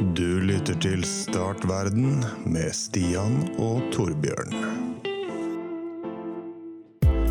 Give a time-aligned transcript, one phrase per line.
[0.00, 4.54] Du lytter til Startverden med Stian og Torbjørn.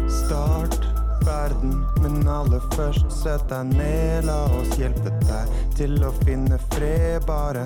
[0.06, 0.78] Start
[1.26, 1.74] verden,
[2.04, 4.30] men aller først sett deg ned.
[4.30, 7.26] La oss hjelpe deg til å finne fred.
[7.26, 7.66] Bare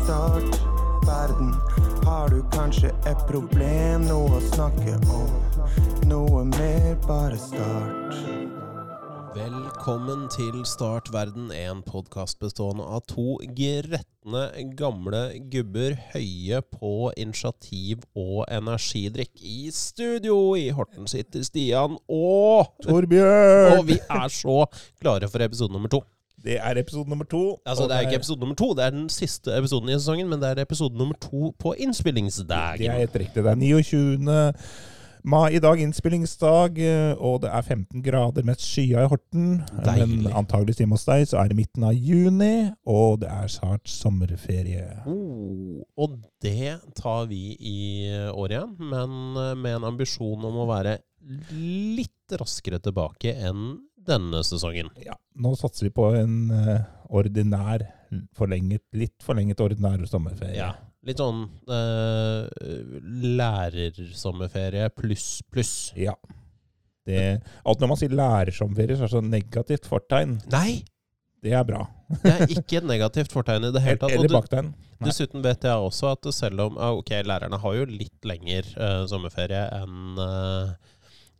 [0.00, 0.58] start
[1.06, 1.54] verden.
[2.02, 5.30] Har du kanskje et problem, noe å snakke om?
[6.10, 8.18] Noe mer, bare start.
[9.38, 13.36] Velkommen til Start verden, en podkast bestående av to
[14.20, 19.30] gretne gamle gubber høye på initiativ og energidrikk.
[19.40, 23.78] I studio i Horten sitter Stian og Torbjørn!
[23.78, 24.66] Og vi er så
[25.00, 26.02] klare for episode nummer to.
[26.42, 27.60] Det er episode nummer to.
[27.66, 30.40] Altså, det er ikke episode nummer to, det er den siste episoden i sesongen, men
[30.40, 32.90] det er episode nummer to på Det er innspillingsdagen.
[32.92, 33.44] helt riktig.
[33.44, 34.52] Det er 29.
[35.24, 39.48] mai i dag, innspillingsdag, eh, og det er 15 grader mest skya i Horten.
[39.84, 40.08] Deilig.
[40.24, 43.90] Men antageligvis hjemme hos deg så er det midten av juni, og det er snart
[43.90, 44.86] sommerferie.
[45.10, 47.82] Oh, og det tar vi i
[48.30, 50.98] år igjen, men eh, med en ambisjon om å være
[51.52, 54.88] litt raskere tilbake enn denne sesongen.
[55.04, 57.84] Ja, nå satser vi på en eh, ordinær,
[58.38, 60.56] forlenget, litt forlenget ordinær sommerferie.
[60.58, 60.72] Ja,
[61.06, 62.44] litt sånn eh,
[63.40, 65.72] lærersommerferie pluss pluss.
[65.98, 66.14] Ja.
[67.08, 70.38] Det, alt når man sier lærersommerferie, så er det så negativt fortegn.
[70.52, 70.82] Nei,
[71.40, 71.86] Det er bra.
[72.20, 74.12] det er ikke et negativt fortegn i det hele tatt.
[74.12, 74.74] Eller baktegn.
[75.00, 75.08] Nei.
[75.08, 79.04] Dessuten vet jeg også at selv om ah, Ok, lærerne har jo litt lengre eh,
[79.08, 80.74] sommerferie enn eh,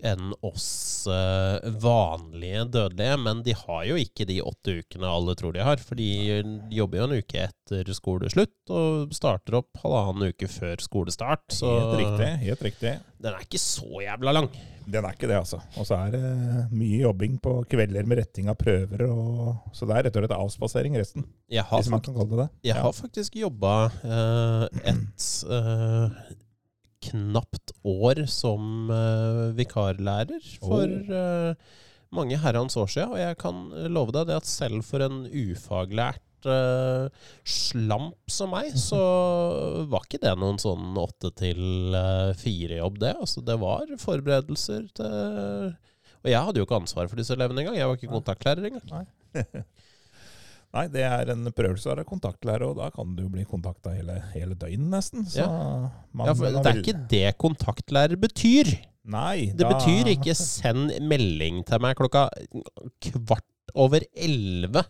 [0.07, 0.69] enn oss
[1.11, 5.81] eh, vanlige dødelige, men de har jo ikke de åtte ukene alle tror de har.
[5.85, 6.09] For de
[6.73, 11.47] jobber jo en uke etter skoleslutt og starter opp halvannen uke før skolestart.
[11.55, 12.31] Så Helt riktig.
[12.49, 12.97] helt riktig.
[13.21, 14.51] den er ikke så jævla lang.
[14.91, 15.61] Den er ikke det, altså.
[15.79, 16.23] Og så er det
[16.75, 19.05] mye jobbing på kvelder med retting av prøver.
[19.07, 22.17] Og, så det er rett og slett avspasering resten, Jeg har, hvis man fakt kan
[22.19, 22.49] kalle det det.
[22.73, 26.35] jeg har faktisk jobba eh, et eh,
[27.09, 31.71] knapt år som uh, vikarlærer for eh,
[32.15, 33.15] mange herrens år siden.
[33.15, 33.63] Og jeg kan
[33.93, 37.09] love deg det at selv for en ufaglært uh,
[37.47, 39.01] slamp som meg, så
[39.91, 43.15] var ikke det noen sånn åtte til eh, fire-jobb, det.
[43.21, 45.77] Altså, det var forberedelser til
[46.21, 47.79] Og jeg hadde jo ikke ansvar for disse elevene engang.
[47.79, 48.87] Jeg var ikke kontaktlærer engang.
[48.93, 49.07] Nei,
[50.71, 54.87] det er en prøvelse være kontaktlærer, og da kan du bli kontakta hele, hele døgnet,
[54.93, 55.27] nesten.
[55.27, 55.47] Så
[56.15, 58.71] man, Ja, for det er ikke det kontaktlærer betyr.
[59.11, 62.29] Nei, Det betyr ikke 'send melding til meg klokka
[63.03, 64.85] kvart over elleve'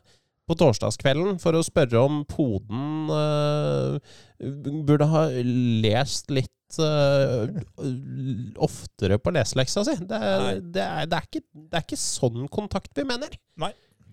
[0.51, 4.01] på torsdagskvelden for å spørre om poden uh,
[4.87, 7.51] burde ha lest litt eh,
[8.59, 9.95] oftere på leseleksa si.
[10.11, 13.35] Det er, det, er, det, er ikke, det er ikke sånn kontakt vi mener.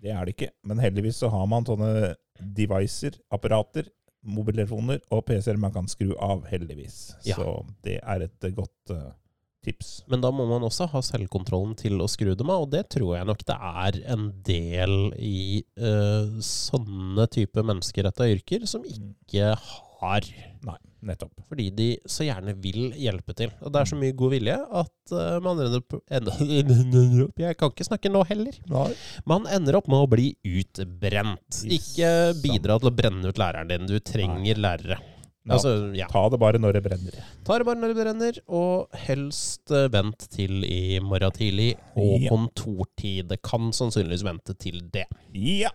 [0.02, 0.52] Det er det ikke.
[0.68, 3.90] Men heldigvis så har man sånne devicer, apparater,
[4.28, 7.16] mobiltelefoner og PC-er man kan skru av, heldigvis.
[7.28, 7.38] Ja.
[7.38, 7.54] Så
[7.86, 9.10] det er et eh, godt uh,
[9.66, 10.02] tips.
[10.12, 13.16] Men da må man også ha selvkontrollen til å skru dem av, og det tror
[13.18, 19.84] jeg nok det er en del i uh, sånne type menneskerettet yrker som ikke har.
[20.02, 20.76] Nei,
[21.10, 21.34] nettopp.
[21.50, 23.52] Fordi de så gjerne vil hjelpe til.
[23.66, 27.88] Og det er så mye god vilje at uh, man ender opp, Jeg kan ikke
[27.88, 28.58] snakke nå heller.
[28.70, 28.88] Nei.
[29.30, 31.62] Man ender opp med å bli utbrent.
[31.66, 32.12] Ikke
[32.44, 33.88] bidra til å brenne ut læreren din.
[33.90, 35.00] Du trenger lærere.
[35.48, 35.56] Ja.
[35.56, 36.10] Altså, ja.
[36.12, 37.18] Ta det bare når det brenner.
[37.48, 42.18] Ta det bare når det brenner, og helst eh, vent til i morgen tidlig og
[42.26, 42.34] Ja.
[42.34, 43.30] kontortid.
[43.32, 45.06] Det kan sannsynligvis vente til det.
[45.32, 45.72] Ja.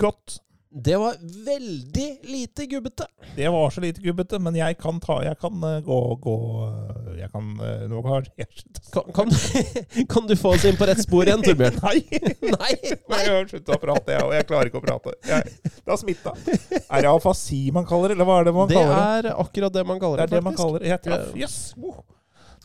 [0.00, 0.38] Godt.
[0.76, 1.14] Det var
[1.46, 3.06] veldig lite gubbete.
[3.36, 6.34] Det var så lite gubbete, men jeg kan ta Jeg kan uh, gå, gå
[6.66, 8.48] eh, Jeg kan uh, Nå har jeg
[8.90, 9.30] Kan, kan,
[10.12, 11.78] kan du få oss inn på rett spor igjen, Torbjørn?
[11.86, 12.02] Nei!
[12.42, 12.72] Nei,
[13.12, 15.14] Nei, jeg har sluttet å prate, jeg, og jeg klarer ikke å prate.
[15.30, 16.34] Jeg, det har smitta.
[16.82, 19.06] Er det afasi man kaller det, eller hva er det man Det kaller det?
[19.06, 20.90] Det er akkurat det man kaller Det det, er det man kaller det.
[20.90, 21.32] Jeg traff.
[21.38, 21.58] Yes!
[21.78, 22.02] Oh.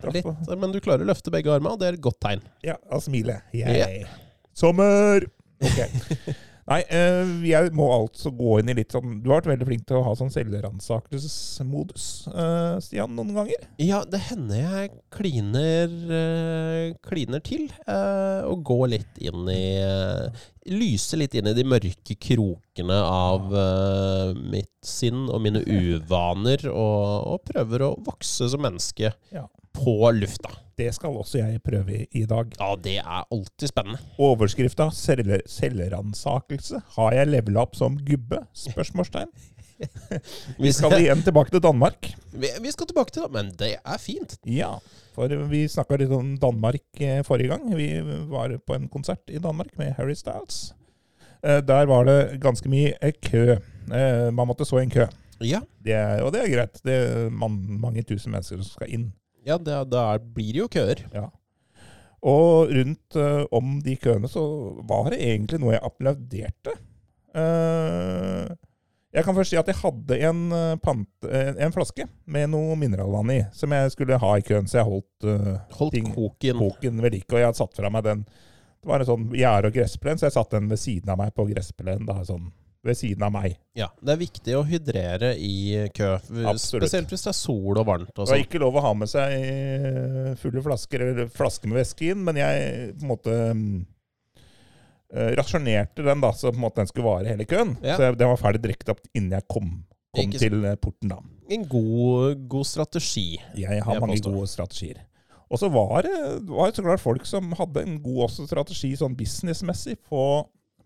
[0.02, 2.42] Traff Litt, men du klarer å løfte begge armene, og det er et godt tegn.
[2.66, 3.70] Ja, da smiler jeg.
[3.70, 4.22] Yeah.
[4.58, 5.30] Sommer!
[5.62, 6.48] Ok.
[6.70, 9.88] Nei, eh, jeg må altså gå inn i litt sånn Du har vært veldig flink
[9.90, 13.66] til å ha sånn selvransakelsesmodus, eh, Stian, noen ganger.
[13.82, 19.66] Ja, det hender jeg kliner, eh, kliner til, og går litt inn i
[20.70, 23.50] Lyser litt inn i de mørke krokene av
[24.38, 29.48] mitt sinn og mine uvaner, og, og prøver å vokse som menneske Ja.
[29.74, 30.54] på lufta.
[30.80, 32.54] Det skal også jeg prøve i, i dag.
[32.60, 34.00] Ja, det er alltid spennende.
[34.18, 36.80] Overskrifta selv, 'Selvransakelse'.
[36.96, 38.40] Har jeg levela opp som gubbe?
[38.56, 39.28] Spørsmålstegn.
[40.64, 42.10] Vi skal igjen tilbake til Danmark.
[42.32, 44.36] vi, vi skal tilbake til Danmark, men det er fint.
[44.48, 44.74] Ja,
[45.16, 47.70] for vi snakka litt om Danmark eh, forrige gang.
[47.78, 47.88] Vi
[48.32, 50.74] var på en konsert i Danmark med Harry Styles.
[51.44, 53.56] Eh, Der var det ganske mye eh, kø.
[53.90, 55.08] Man måtte så i en kø.
[55.42, 56.82] Ja, Det er, og det er greit.
[56.84, 59.14] Det er man, mange tusen mennesker som skal inn.
[59.50, 61.04] Ja da, da blir det jo køer.
[61.16, 61.28] Ja.
[62.30, 64.42] Og rundt uh, om de køene så
[64.90, 66.74] var det egentlig noe jeg applauderte.
[67.36, 68.50] Uh,
[69.10, 72.76] jeg kan først si at jeg hadde en, eh, pant, eh, en flaske med noe
[72.78, 76.60] mineralvann i, som jeg skulle ha i køen, så jeg holdt uh, Holdt ting- koken.
[76.62, 77.26] koken ved like.
[77.34, 80.28] Og jeg hadde satt fra meg den Det var en sånn gjerde- og gressplen, så
[80.30, 82.06] jeg satte den ved siden av meg på gressplenen.
[82.08, 82.52] Da, sånn,
[82.84, 83.58] ved siden av meg.
[83.76, 86.14] Ja, Det er viktig å hydrere i kø.
[86.48, 86.86] Absolutt.
[86.88, 88.10] Spesielt hvis det er sol og varmt.
[88.14, 88.46] og Det var sånn.
[88.48, 92.40] ikke lov å ha med seg eh, fulle flasker, eller flasker med væske inn, men
[92.40, 93.74] jeg på en måte mm,
[95.14, 97.76] eh, rasjonerte den, da, så på en måte den skulle vare hele køen.
[97.84, 97.98] Ja.
[98.00, 99.72] Så den var ferdig drukket opp innen jeg kom,
[100.16, 101.12] kom Ikke til eh, porten.
[101.12, 101.20] da.
[101.50, 103.28] En god, god strategi.
[103.58, 104.36] Jeg har Jeg mange påstår.
[104.40, 105.04] gode strategier.
[105.50, 106.14] Og så var det
[106.46, 110.20] var så klart folk som hadde en god også strategi sånn businessmessig på,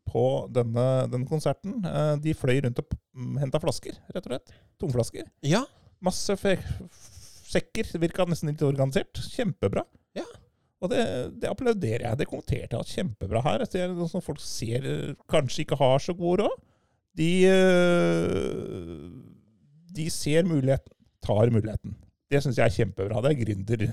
[0.09, 0.23] på
[0.53, 1.79] denne, denne konserten.
[1.85, 2.95] Eh, De fløy rundt og
[3.41, 4.55] henta flasker, rett og slett.
[4.81, 5.27] Tomflasker.
[5.47, 5.63] Ja,
[6.03, 6.35] Masse
[7.53, 7.94] sekker.
[8.01, 9.21] Virka nesten litt organisert.
[9.31, 9.85] Kjempebra.
[10.17, 10.25] Ja.
[10.83, 11.03] Og det,
[11.39, 12.19] det applauderer jeg.
[12.19, 13.63] Det kommenterte jeg at kjempebra her.
[13.71, 16.57] Det er noe som folk ser eh, kanskje ikke har så god råd.
[17.15, 19.06] De, eh,
[19.95, 20.91] de ser muligheten,
[21.23, 21.95] tar muligheten.
[22.33, 23.21] Det syns jeg er kjempebra.
[23.23, 23.85] Det er gründer.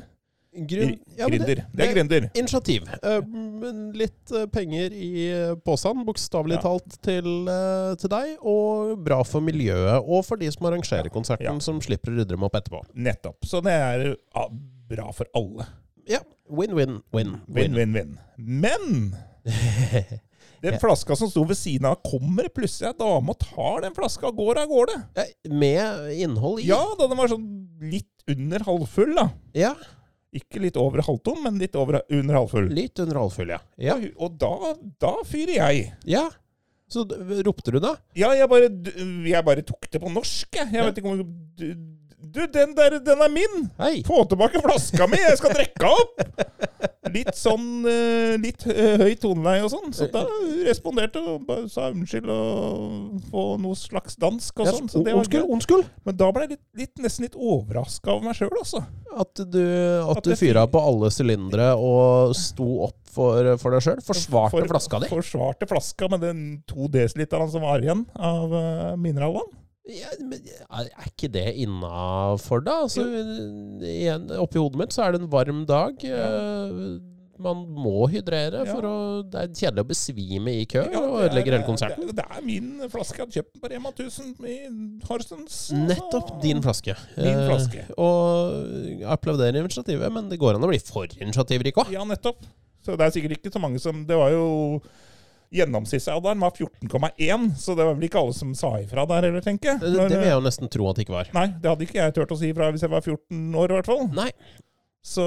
[0.52, 1.60] Grunn, ja gründer.
[1.72, 2.26] Det er gründer.
[2.38, 2.88] Initiativ.
[3.02, 3.20] Eh,
[3.96, 6.62] litt eh, penger i eh, posen, bokstavelig Ja.
[6.64, 7.28] talt, til,
[8.02, 8.32] til deg.
[8.42, 11.58] Og bra for miljøet, og for de som arrangerer konserten, Ja.
[11.62, 12.82] som slipper å rydde dem opp etterpå.
[12.94, 13.38] Nettopp.
[13.46, 14.16] Så det er
[14.90, 15.66] bra for alle.
[16.10, 16.18] Ja.
[16.50, 17.36] Win-win-win.
[17.46, 18.16] Win-win-win.
[18.36, 19.14] Men
[20.64, 24.28] den flaska som sto ved siden av, kommer plutselig ei dame og tar den flaska
[24.28, 24.96] og går av gårde.
[25.48, 26.66] Med innhold i.
[26.72, 27.46] Ja da, den var sånn
[27.80, 29.28] litt under halvfull, da.
[29.56, 29.72] Ja,
[30.36, 32.68] Ikke litt over halvtom, men litt over, under halvfull.
[32.74, 33.58] Litt under halvfull, ja.
[33.82, 33.96] Ja.
[33.98, 35.88] Og, og da, da fyrer jeg.
[36.08, 36.28] ja.
[36.90, 37.04] Så
[37.46, 37.92] ropte du da?
[38.18, 38.66] Ja, jeg bare,
[39.30, 40.72] jeg bare tok det på norsk, jeg.
[40.74, 41.20] Jeg vet ikke om
[42.20, 43.62] Du, den der, den er min!
[43.80, 44.02] Hei!
[44.06, 46.20] Få tilbake flaska mi, jeg skal drikke opp!
[47.10, 49.94] Litt sånn eh, Litt eh, høy toneleie og sånn.
[49.96, 50.22] Så da
[50.66, 54.90] responderte hun og bare sa unnskyld og få noe slags dansk og sånn.
[54.92, 55.88] Så det var Unnskyld, unnskyld.
[56.06, 58.84] Men da ble jeg litt, litt, nesten litt overraska over meg sjøl, altså.
[59.10, 59.62] At du,
[60.04, 64.04] at At du fyra på alle sylindere og sto opp for, for deg sjøl.
[64.06, 65.10] Forsvarte For- flaska di.
[65.10, 69.50] Forsvarte flaska med den to desiliteren som var igjen av uh, mineralvann.
[69.88, 72.82] Ja, men er ikke det innafor, da?
[72.84, 73.02] Altså,
[73.80, 76.04] igjen, oppi hodet mitt så er det en varm dag.
[76.04, 76.98] eh,
[77.40, 78.74] Man må hydrere, Ja.
[78.74, 82.06] for å, det er kjedelig å besvime i kø Ja, og ødelegge hele konserten.
[82.10, 83.16] Det, det er min flaske.
[83.16, 84.56] Jeg hadde kjøpt den på Rema 1000 i
[85.08, 85.56] Horsens.
[85.72, 86.94] Nettopp din flaske.
[87.16, 87.86] Min Eh, flaske.
[87.96, 91.90] og applauderer initiativet, men det går an å bli for initiativrik òg.
[91.96, 92.44] Ja, nettopp.
[92.84, 94.82] Så det er sikkert ikke så mange som Det var jo
[95.50, 99.72] Gjennomsnittsalderen var 14,1, så det var vel ikke alle som sa ifra der heller, tenker
[99.72, 99.80] jeg.
[99.82, 101.30] Det, det vil jeg jo nesten tro at det ikke var.
[101.34, 103.78] Nei, det hadde ikke jeg turt å si ifra hvis jeg var 14 år, i
[103.78, 104.04] hvert fall.
[104.14, 104.30] Nei.
[105.00, 105.24] Så,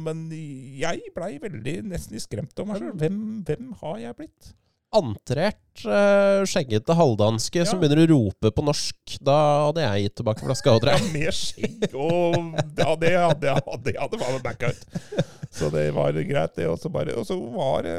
[0.00, 2.94] men jeg blei veldig nesten skremt om meg sjøl.
[2.98, 4.54] Hvem, hvem har jeg blitt?
[4.94, 7.82] Antrert, uh, skjeggete halvdanske som Ja.
[7.82, 9.16] begynner å rope på norsk.
[9.20, 9.36] Da
[9.66, 12.36] hadde jeg gitt tilbake flaska Ja, med skjegg og
[12.78, 14.84] Ja, det hadde jeg det hadde backa ut.
[15.54, 16.66] Så det var greit, det.
[16.70, 16.90] Og så,
[17.54, 17.96] var det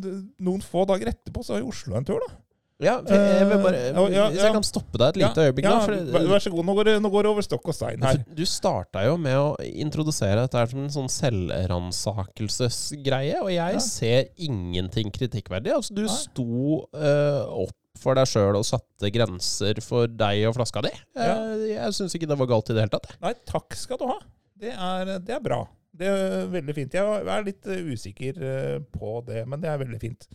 [0.00, 2.34] det- noen få dager etterpå så var jeg i Oslo en tur, da.
[2.82, 5.74] Ja, jeg vil bare, Eh, ja, Hvis jeg kan stoppe deg et lite øyeblikk nå.
[5.84, 5.94] For,
[6.26, 6.64] vær, så god.
[6.66, 8.18] Nå går, det, nå går det over stokk og stein her.
[8.34, 15.12] du starta jo med å introdusere dette som en sånn selvransakelsesgreie, og jeg ser ingenting
[15.14, 15.70] kritikkverdig.
[15.76, 20.82] Altså, du sto uh, opp for deg sjøl og satte grenser for deg og flaska
[20.82, 20.90] di.
[21.14, 23.06] Eh, jeg syns ikke det var galt i det hele tatt.
[23.22, 24.18] Nei, takk skal du ha.
[24.58, 25.62] Det er, det er bra.
[25.94, 26.90] Det er veldig fint.
[26.98, 28.34] Jeg er litt usikker
[28.90, 30.26] på det, men det er veldig fint.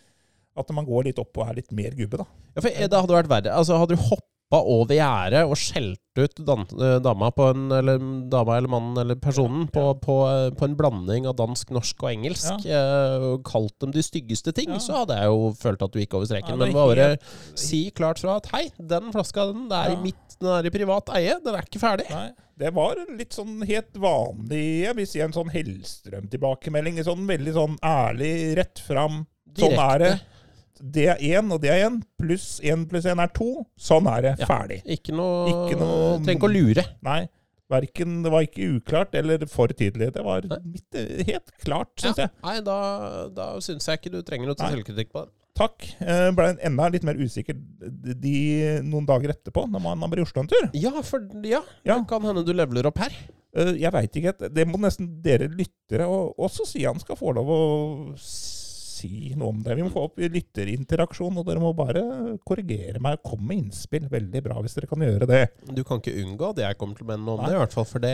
[0.58, 2.26] At man går litt opp og er litt mer gubbe, da.
[2.56, 3.54] Ja, for eh, det hadde vært verre.
[3.56, 4.26] Altså, hadde du hoppa
[4.66, 8.00] over gjerdet og skjelt ut eh, dama, på en, eller,
[8.34, 12.10] dama eller mannen eller personen på, på, eh, på en blanding av dansk, norsk og
[12.10, 14.80] engelsk, eh, og kalt dem de styggeste ting, Ja.
[14.84, 16.58] så hadde jeg jo følt at du gikk over streken.
[16.58, 19.96] Ja, Men bare helt- si klart fra at hei, den flaska den, er Ja.
[19.96, 22.10] i mitt, den er i privat eie, den er ikke ferdig.
[22.10, 26.98] Nei, det var litt sånn helt vanlig, jeg vil si en sånn Hellstrøm-tilbakemelding.
[27.00, 29.26] En Sånn veldig sånn ærlig, rett fram.
[29.56, 30.12] Sånn er det.
[30.82, 32.02] Det er én, og det er én.
[32.20, 33.66] Pluss én pluss én er to.
[33.80, 34.34] Sånn er det.
[34.40, 34.46] Ja.
[34.50, 34.82] Ferdig.
[34.86, 36.86] Ikke noe, Ikke noe- Trenger ikke å lure.
[37.04, 37.28] Nei.
[37.70, 40.12] Hverken, det var ikke uklart eller for tydelig.
[40.16, 42.24] Det var midt, helt klart, syns Ja.
[42.26, 42.32] jeg.
[42.44, 45.34] Nei, da, da syns jeg ikke du trenger noe til selvkritikk på det.
[45.60, 45.84] Takk.
[46.00, 47.54] Jeg Ble enda litt mer usikker
[48.16, 50.70] de noen dager etterpå, når man var i Oslo en tur.
[50.74, 52.00] Ja, for ja, Ja.
[52.00, 53.12] det kan hende du leveler opp her.
[53.54, 54.34] Eh, Jeg veit ikke.
[54.54, 58.18] Det må nesten dere lyttere og også Sian skal få lov å
[59.00, 59.76] si noe om det.
[59.78, 62.04] Vi må få opp lytterinteraksjon, og dere må bare
[62.48, 64.10] korrigere meg komme med innspill.
[64.12, 65.42] Veldig bra hvis dere kan gjøre det.
[65.72, 67.50] Du kan ikke unngå at jeg kommer til å mene noe om Nei.
[67.52, 67.90] det, i hvert fall.
[67.90, 68.14] For det,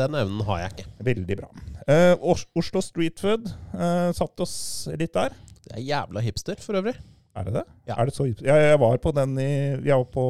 [0.00, 0.88] den evnen har jeg ikke.
[1.10, 1.52] Veldig bra.
[1.90, 2.12] Eh,
[2.60, 4.58] Oslo Street Food eh, satte oss
[4.96, 5.36] litt der.
[5.66, 6.96] Det er jævla hipster, for øvrig.
[7.38, 7.62] Er det det?
[7.86, 7.94] Ja.
[8.02, 9.50] Er det så, ja, jeg var på den i,
[9.86, 10.24] jeg var på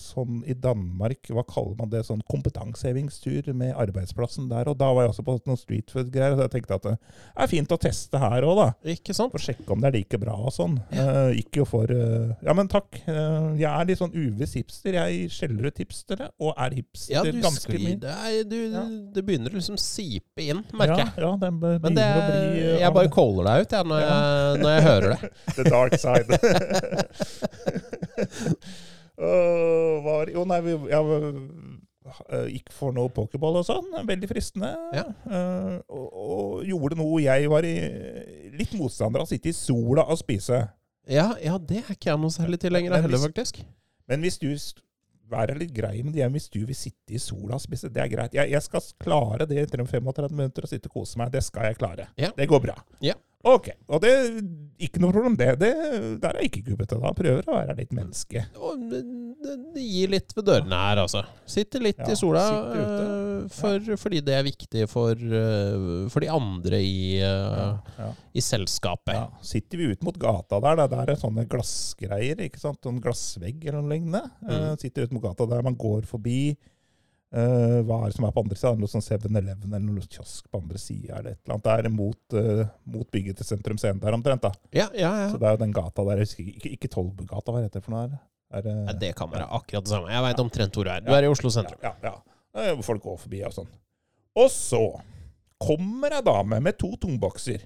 [0.00, 5.06] sånn i Danmark, hva kaller man det, sånn kompetansehevingstur med arbeidsplassen der, og da var
[5.06, 6.94] jeg også på noen streetfood-greier, så jeg tenkte at det
[7.44, 9.32] er fint å teste her også da, Ikke sant?
[9.32, 10.76] for sjekke om det er like bra og sånn.
[10.92, 14.94] Eh, ikke jo for, uh, ja men takk, Uh, jeg er litt sånn uviss hipster,
[14.94, 17.96] jeg skjeller ut hipstere, og er hipster Ja, du ganske mye.
[18.00, 18.82] det, du, Ja.
[19.16, 21.10] det begynner liksom sipe inn, merker jeg.
[21.18, 22.62] Ja, ja, den begynner Men det, å bli...
[22.62, 25.30] eh, jeg bare caller deg ut jeg, når, jeg, når jeg hører det.
[25.58, 26.38] The dark side.
[29.22, 31.34] Åh, var, jo, nei, vi, jeg øh,
[32.50, 33.86] gikk for noe pokerball og sånn.
[34.08, 34.70] Veldig fristende.
[34.96, 35.04] Ja.
[35.28, 37.74] Uh, og, og gjorde noe jeg var i,
[38.56, 39.28] litt motstander av.
[39.30, 40.58] Sitte i sola og spise.
[41.10, 43.54] Ja, ja, det er ikke jeg noe særlig tilhenger av heller, faktisk.
[44.10, 44.48] Men hvis du
[45.32, 48.02] Vær Være litt grei med det, hvis du vil sitte i sola og spise, det
[48.02, 48.34] er greit.
[48.36, 51.30] Jeg, jeg skal klare det etter 35 minutter å sitte og kose meg.
[51.32, 52.04] Det skal jeg klare.
[52.20, 52.28] Ja.
[52.36, 52.74] Det går bra.
[53.00, 53.14] Ja.
[53.42, 53.68] Ok.
[53.90, 54.26] Og det er
[54.86, 55.48] ikke noe problem, det.
[55.58, 55.70] det
[56.22, 57.10] der er jeg ikke gubbete da.
[57.16, 58.44] Prøver å være litt menneske.
[58.54, 59.00] Og det,
[59.42, 61.24] det, det gir litt ved dørene her, altså.
[61.50, 62.42] Sitter litt Ja, i sola
[62.78, 68.10] øh, for, fordi det er viktig for, øh, for de andre i, Ja.
[68.34, 69.14] i selskapet.
[69.18, 72.86] Ja, sitter vi ut mot gata der, der er sånne glassgreier, ikke sant?
[72.86, 74.22] En glassvegg eller noe lignende.
[74.46, 74.78] Eh, Mm.
[74.78, 76.54] sitter ut mot gata der man går forbi.
[77.32, 78.80] Eh, hva er det som er på andre siden?
[78.82, 81.64] Noe sånn 7-Eleven eller noe kiosk på andre sida eller et eller annet.
[81.68, 82.64] Det er mot, uh,
[82.96, 84.42] mot bygget til Sentrum Scene der omtrent.
[84.44, 84.52] da.
[84.72, 85.30] Ja, ja, ja.
[85.32, 88.04] Så det er jo den gata der, ikke, ikke Tollbugata, hva heter det for noe
[88.06, 88.18] her?
[88.52, 90.10] Er det, Nei, det kan være akkurat det samme.
[90.12, 91.00] Jeg veit omtrent hvor du er.
[91.00, 91.16] Du Ja.
[91.18, 91.78] er i Oslo sentrum.
[91.82, 92.10] Ja, ja.
[92.12, 92.62] ja.
[92.68, 93.70] Eh, hvor Folk går forbi og sånn.
[94.36, 94.82] Og så
[95.62, 97.64] kommer ei dame med to tungbokser.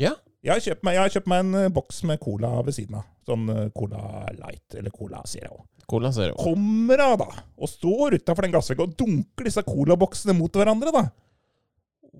[0.00, 0.12] Ja.
[0.44, 3.08] Jeg har kjøpt meg, jeg har kjøpt meg en boks med cola ved siden av.
[3.28, 5.62] Sånn Cola Light eller Cola Zero.
[5.90, 6.36] Cola Zero.
[6.38, 7.28] Kommer hun da,
[7.58, 11.04] og står utafor den glassveggen og dunker disse colaboksene mot hverandre, da.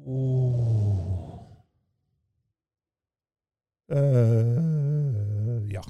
[0.01, 0.81] Oh.
[3.91, 5.83] Uh, ja.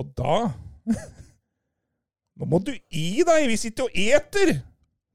[0.00, 0.36] Og da
[2.40, 3.44] Nå må du gi deg!
[3.50, 4.54] Vi sitter og eter!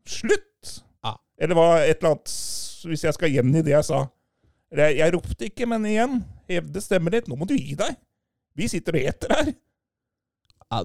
[0.07, 0.75] Slutt!
[1.03, 1.15] Ja.
[1.41, 2.35] Eller hva et eller annet
[2.87, 4.03] Hvis jeg skal gjengi det jeg sa.
[4.69, 6.21] Jeg, jeg ropte ikke, men igjen.
[6.47, 7.27] Hevde stemmen litt.
[7.27, 7.97] Nå må du gi deg!
[8.55, 9.51] Vi sitter og eter her.
[10.69, 10.83] Ja,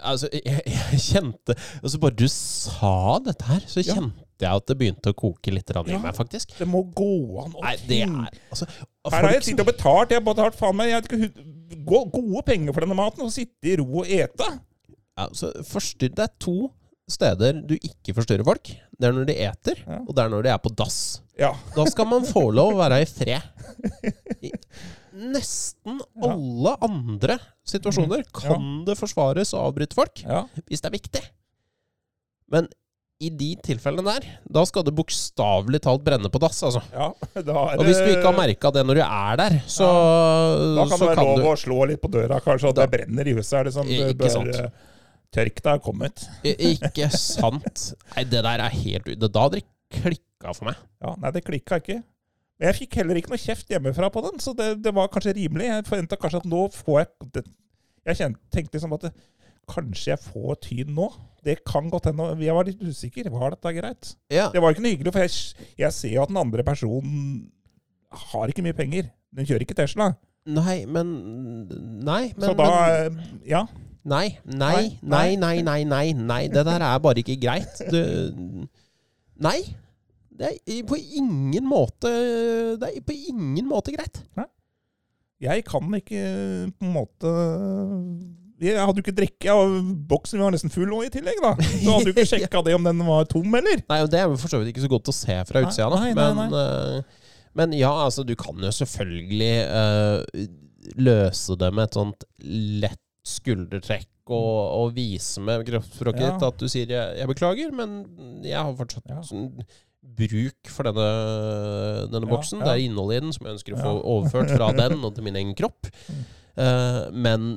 [0.00, 3.94] altså, jeg, jeg kjente Altså, bare du sa dette her, så Ja.
[3.94, 6.50] kjente jeg at det begynte å koke litt ja, i meg, faktisk.
[6.58, 7.08] Det må gå
[7.40, 8.10] an å Nei, det er
[8.52, 8.66] altså,
[9.10, 10.10] Her har jeg sittet og betalt.
[10.12, 11.44] Jeg har betalt faen meg jeg vet ikke,
[11.86, 14.50] gode penger for denne maten, og sitte i ro og ete.
[15.16, 16.56] altså, forstyrr, Det er to
[17.08, 18.66] steder du ikke forstyrrer folk.
[18.98, 20.00] Det er når de eter, Ja.
[20.02, 21.20] og det er når de er på dass.
[21.38, 21.52] Ja.
[21.76, 23.42] Da skal man få lov å være i fred.
[25.16, 26.28] Nesten Ja.
[26.30, 30.42] alle andre situasjoner kan det forsvares å avbryte folk ja.
[30.68, 31.22] hvis det er viktig.
[32.52, 32.68] Men
[33.16, 36.82] i de tilfellene der, da skal det bokstavelig talt brenne på dass, altså.
[36.92, 37.06] ja.
[37.40, 39.86] Er Og hvis du ikke har merka det når du er der, så,
[40.76, 42.82] Da kan så det være kan lov du å slå litt på døra, kanskje, at
[42.82, 43.54] det brenner i huset.
[43.62, 44.20] Er det sånn, ikke sant.
[44.20, 44.82] bør sant.
[45.36, 46.26] Tørk deg, kom ut.
[46.44, 47.86] Ikke sant?
[48.12, 49.64] Nei, det der er helt da hadde det
[49.96, 50.84] klikka for meg.
[51.00, 52.02] Ja, nei, det klikka ikke.
[52.56, 55.34] Men jeg fikk heller ikke noe kjeft hjemmefra på den, så det, det var kanskje
[55.36, 55.66] rimelig.
[55.68, 57.42] Jeg forventa kanskje at nå får jeg det,
[58.06, 59.12] Jeg kjente, tenkte liksom at det,
[59.68, 61.08] kanskje jeg får tyn nå.
[61.46, 62.30] Det kan godt hende.
[62.42, 63.28] Jeg var litt usikker.
[63.34, 64.12] Var dette greit?
[64.32, 67.50] Ja, Det var ikke noe hyggelig, for jeg, jeg ser jo at den andre personen
[68.32, 69.10] har ikke mye penger.
[69.36, 70.12] Den kjører ikke Tesla.
[70.46, 71.08] Nei, men
[72.06, 73.66] Nei, men, så da men eh, Ja.
[74.06, 76.42] Nei, nei, nei, nei, nei, nei, nei.
[76.46, 77.80] Det der er bare ikke greit.
[77.90, 77.98] Du,
[79.42, 79.58] nei.
[80.36, 82.10] Det er på ingen måte
[82.80, 84.20] Det er på ingen måte greit.
[85.42, 86.20] Jeg kan ikke
[86.78, 87.30] på en måte
[88.62, 91.50] Jeg hadde jo ikke drikke, og boksen var nesten full i tillegg, da.
[91.60, 93.82] Så hadde du ikke sjekka det om den var tom, eller?
[93.84, 96.00] Nei, og Det er for så vidt ikke så godt å se fra utsida, da.
[96.00, 97.26] nei, nei, Men, eh,
[97.56, 100.46] men ja, altså, du kan jo selvfølgelig uh,
[101.00, 102.24] løse det med et sånt
[102.84, 106.30] lett skuldertrekk og, og vise med kroppsspråket Ja.
[106.34, 107.96] ditt at du sier jeg, 'jeg beklager', men
[108.44, 109.20] jeg har fortsatt Ja.
[110.16, 111.08] Bruk for denne,
[112.12, 112.60] denne boksen.
[112.62, 112.68] ja.
[112.68, 115.26] Det er innholdet i den som jeg ønsker å få overført fra den og til
[115.26, 115.90] min egen kropp.
[116.56, 117.50] Eh, men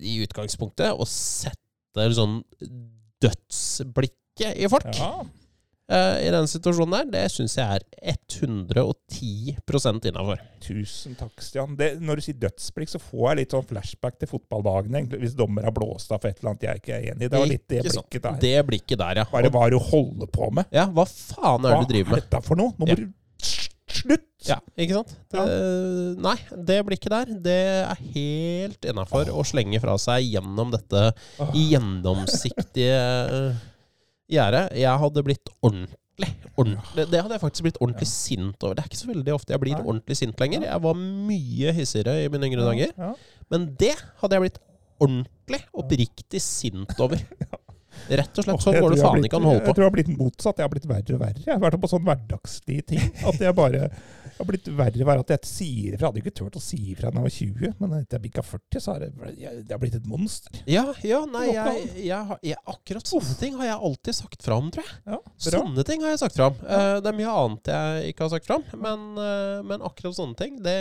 [0.00, 2.40] i utgangspunktet å sette sånn
[3.20, 5.12] dødsblikket i folk Ja.
[5.90, 7.84] Eh, i den situasjonen der, det syns jeg er
[8.40, 9.58] 110
[10.10, 10.40] innafor.
[10.64, 11.76] Tusen takk, Stian.
[11.78, 15.38] Det, når du sier dødsblikk, så får jeg litt sånn flashback til fotballdagene, egentlig, hvis
[15.38, 17.30] dommer har blåst av for et eller annet jeg ikke er enig i.
[17.30, 18.26] Det var litt det blikket sånn.
[18.26, 18.42] der.
[18.46, 19.28] Det blikket der, ja.
[19.30, 20.68] Er hva er det du holder på med?
[20.74, 22.20] Ja, hva faen er det du driver med?
[22.20, 22.76] Hva er dette for noe?
[22.76, 23.00] Nå må Ja.
[23.02, 23.08] du
[23.90, 24.26] Slutt!
[24.46, 25.10] Ja, ikke sant?
[25.34, 25.44] Det,
[26.22, 26.36] Nei,
[26.68, 27.32] det blikket der.
[27.44, 31.10] Det er helt innafor å slenge fra seg gjennom dette
[31.42, 31.50] oh.
[31.52, 33.58] gjennomsiktige uh,
[34.30, 34.64] gjerdet.
[34.78, 38.76] Jeg hadde blitt ordentlig, ordentlig Det hadde jeg faktisk blitt ordentlig sint over.
[38.76, 39.84] Det er ikke så veldig ofte jeg blir Nei.
[39.86, 40.66] ordentlig sint lenger.
[40.68, 42.92] Jeg var mye hissigere i mine yngre dager.
[42.96, 43.12] Ja.
[43.50, 44.60] Men det hadde jeg blitt
[45.00, 47.22] ordentlig, oppriktig sint over.
[48.10, 48.62] Rett og slett.
[48.62, 49.70] så Sånn går det faen ikke an å holde på.
[49.72, 50.60] Jeg tror jeg har blitt motsatt.
[50.60, 51.42] Jeg har blitt verre og verre.
[51.44, 53.02] Jeg har vært på sånn hverdagslige ting.
[53.26, 53.90] At jeg bare
[54.40, 55.20] har blitt verre var.
[55.22, 56.08] At jeg sier ifra.
[56.08, 58.44] Jeg hadde ikke turt å si ifra da jeg var 20, men etter jeg bikka
[58.46, 60.62] 40, så har jeg, jeg, jeg blitt et monster.
[60.70, 64.86] Ja, ja, nei, jeg, jeg, akkurat sånne ting har jeg alltid sagt fra om, tror
[64.86, 64.98] jeg.
[65.14, 65.20] Ja.
[65.50, 66.58] Sånne ting har jeg sagt fram.
[66.64, 70.38] Eh, det er mye annet jeg ikke har sagt fram, men, eh, men akkurat sånne
[70.40, 70.76] ting, det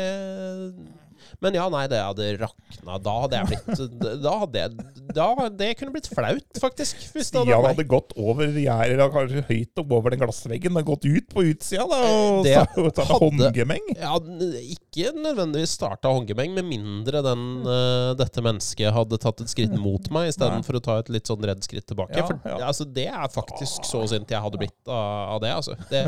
[1.43, 2.97] Men ja, nei, det hadde rakna.
[3.03, 4.75] Da hadde jeg blitt Da hadde jeg
[5.15, 5.27] da,
[5.59, 6.99] Det kunne blitt flaut, faktisk.
[7.15, 10.89] Hvis det Stian hadde hadde gått over gjerdet, kanskje høyt opp over den glassveggen, og
[10.91, 13.85] gått ut på utsida da, og Det hadde- håndgemeng.
[13.97, 14.15] Ja,
[14.61, 20.09] ikke nødvendigvis starta håndgemeng, med mindre den, uh, dette mennesket hadde tatt et skritt mot
[20.13, 22.17] meg, istedenfor å ta et litt sånn redd skritt tilbake.
[22.19, 22.59] Ja, For ja.
[22.69, 25.53] altså, det er faktisk så sint jeg hadde blitt av, av det.
[25.57, 25.77] Altså.
[25.89, 26.03] det.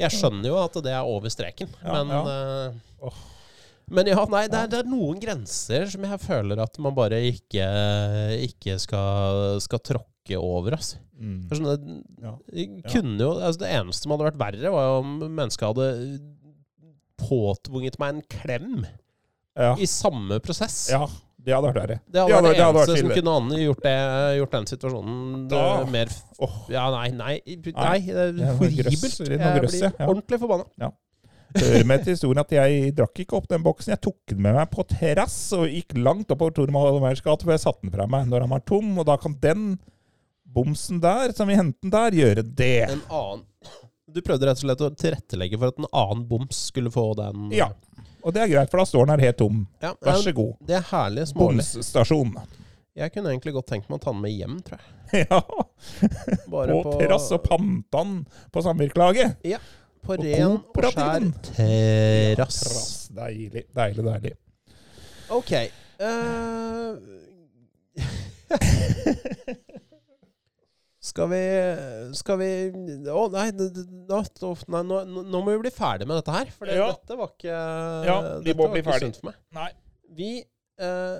[0.00, 3.12] Jeg skjønner jo at det er over streken, men ja.
[3.92, 7.18] Men ja, nei, det er, det er noen grenser som jeg føler at man bare
[7.28, 7.66] ikke,
[8.48, 10.76] ikke skal, skal tråkke over.
[10.78, 11.00] Altså.
[11.22, 11.40] Mm.
[11.50, 12.32] Sånn, det, Ja.
[12.90, 15.88] kunne jo, altså det eneste som hadde vært verre, var jo om mennesket hadde
[17.22, 18.86] påtvunget meg en klem
[19.56, 19.74] Ja.
[19.76, 20.88] i samme prosess.
[20.90, 21.06] ja,
[21.42, 21.98] det hadde vært verre.
[22.08, 23.96] Det hadde vært det, hadde eneste som kunne gjort, det,
[24.38, 26.08] gjort den situasjonen Da- eh, mer
[26.40, 26.56] Åh.
[26.70, 29.18] Ja, nei, nei, nei, det er det horribelt.
[29.28, 29.90] Jeg ja, blir ja.
[30.06, 30.92] ordentlig forbanna.
[31.58, 33.92] Hører med til historien at jeg drakk ikke opp den boksen.
[33.94, 37.56] Jeg tok den med meg på terrass og gikk langt oppover Tor Meyers gate før
[37.56, 38.92] jeg satte den fra meg når han var tom.
[38.98, 39.66] Og da kan den
[40.52, 42.74] bomsen der, som vi hentet den der, gjøre det.
[42.90, 43.44] En annen
[44.12, 47.52] Du prøvde rett og slett å tilrettelegge for at en annen boms skulle få den
[47.56, 47.70] Ja.
[48.22, 49.62] Og det er greit, for da står den her helt tom.
[49.82, 50.52] Ja, Vær så god.
[50.68, 51.64] Det er herlig smålig.
[51.64, 52.36] Bomsstasjon.
[52.94, 54.98] Jeg kunne egentlig godt tenkt meg å ta den med hjem, tror jeg.
[55.26, 55.40] Ja.
[56.52, 58.12] Bare På terrass og pante den
[58.52, 59.42] på samvirkelaget.
[60.02, 61.22] På og ren og skjær
[61.54, 63.08] terrass.
[63.14, 64.32] Deilig, deilig, deilig.
[65.30, 65.52] Ok.
[66.02, 66.98] Uh,
[71.02, 71.40] skal vi
[72.18, 72.48] Skal vi
[73.12, 73.68] Å, nei, nå,
[74.10, 74.22] nå-
[74.72, 76.50] nei nå, nå må vi bli ferdig med dette her.
[76.56, 76.88] For det- Ja.
[76.92, 77.54] dette var ikke
[78.06, 79.12] Ja, vi dette må var bli ikke ferdig.
[79.12, 79.36] sunt for meg.
[79.52, 79.70] Nei.
[80.18, 80.30] Vi
[80.82, 81.18] uh,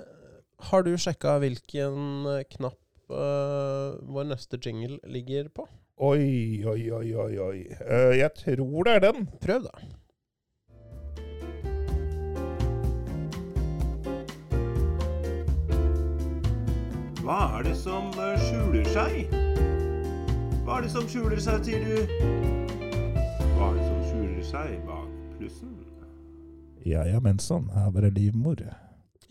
[0.69, 2.79] Har du sjekka hvilken knapp
[3.11, 5.67] uh, vår neste jingle ligger på?
[6.03, 7.37] Oi, oi, oi, oi.
[7.39, 7.59] oi.
[7.79, 9.27] Eh, jeg tror det er den.
[9.39, 9.71] Prøv, da.
[17.23, 19.31] Hva er det som eh, skjuler seg?
[20.65, 21.95] Hva er det som skjuler seg, sier du?
[23.55, 25.73] Hva er det som skjuler seg bak plussen?
[26.83, 27.71] Ja, ja, mensan.
[27.71, 28.67] Her var det livmor.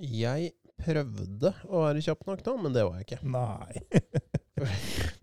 [0.01, 3.25] Jeg prøvde å være kjapp nok nå, men det var jeg ikke.
[3.29, 4.23] Nei.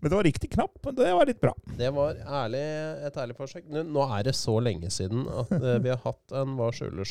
[0.00, 0.76] Men det var riktig knapp.
[0.84, 1.54] men Det var litt bra.
[1.78, 2.62] Det var ærlig,
[3.08, 3.66] et ærlig forsøk.
[3.70, 7.08] Nå er det så lenge siden at eh, vi har hatt en Hva skjuler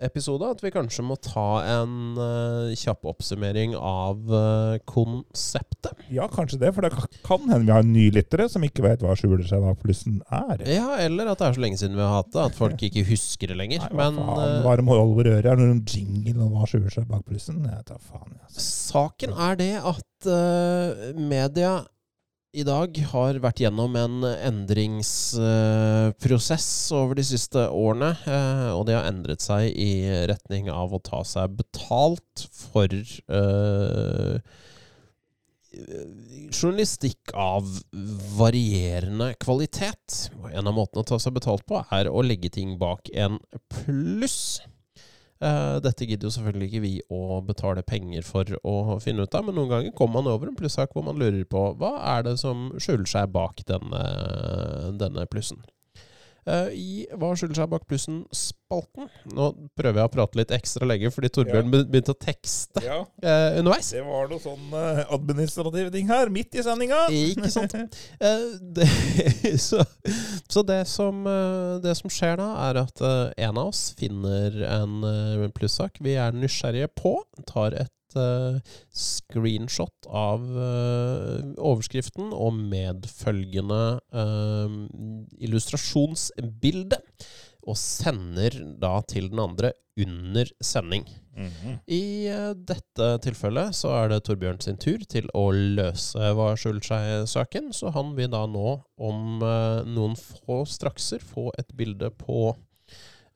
[0.00, 6.00] seg-episode, at vi kanskje må ta en uh, kjapp oppsummering av uh, konseptet.
[6.10, 6.92] Ja, kanskje det, for det
[7.26, 10.64] kan hende vi har nylyttere som ikke vet hva skjuler seg bak plussen er.
[10.68, 13.04] Ja, eller at det er så lenge siden vi har hatt det, at folk ikke
[13.10, 13.84] husker det lenger.
[13.84, 15.44] Nei, hva Men faen, eh, hva er det med Oliver Øre?
[15.44, 18.44] Er det noen jingle om hva skjuler seg bak faen, jeg.
[18.48, 18.66] altså.
[18.90, 21.80] Saken er det at uh, media
[22.50, 28.10] i dag har vært gjennom en endringsprosess over de siste årene.
[28.26, 34.40] eh, og det har endret seg i retning av å ta seg betalt for eh,
[36.50, 37.64] journalistikk av
[38.34, 40.30] varierende kvalitet.
[40.50, 43.38] En av måtene å ta seg betalt på er å legge ting bak en
[43.70, 44.58] pluss.
[45.40, 49.46] Eh, dette gidder jo selvfølgelig ikke vi å betale penger for å finne ut av,
[49.46, 52.34] men noen ganger kommer man over en plussak hvor man lurer på hva er det
[52.42, 54.02] som skjuler seg bak denne,
[55.00, 55.62] denne plussen.
[56.48, 61.10] Eh, I Hva skjuler seg bak plussen-spalten Nå prøver jeg å prate litt ekstra lenge
[61.12, 61.82] fordi Torbjørn ja.
[61.90, 63.90] begynte å tekste Ja, eh, underveis.
[63.92, 67.06] det var noe sånn eh, administrative ting her, midt i sendinga.
[67.12, 67.76] Ikke sant?
[68.20, 68.86] Eh, det,
[69.68, 69.82] så
[70.50, 74.56] så det, som, eh, det som skjer da, er at eh, en av oss finner
[74.66, 77.16] en eh, plussak vi er nysgjerrige på,
[77.48, 77.96] tar et eh,
[78.90, 84.80] screenshot av eh, overskriften og medfølgende eh,
[85.46, 87.00] illustrasjonsbilde.
[87.68, 91.04] og sender da til den andre under sending.
[91.36, 91.76] Mhm.
[91.86, 96.84] I uh, dette tilfellet så er det Torbjørn sin tur til å løse hva skjuler
[96.84, 102.50] seg-saken, så han vil da nå om uh, noen få strakser få et bilde på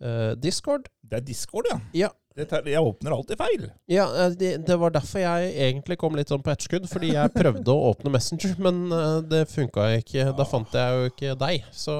[0.04, 0.90] eh, Discord.
[1.02, 1.80] Det er Discord, ja.
[2.04, 2.12] Ja.
[2.34, 3.68] Det tar, jeg åpner alltid feil.
[3.86, 7.30] Ja, eh, det, det var derfor jeg egentlig kom litt sånn på etterskudd, fordi jeg
[7.30, 10.24] prøvde å åpne Messenger, men eh, det funka ikke.
[10.34, 11.94] Da fant jeg jo ikke deg, så,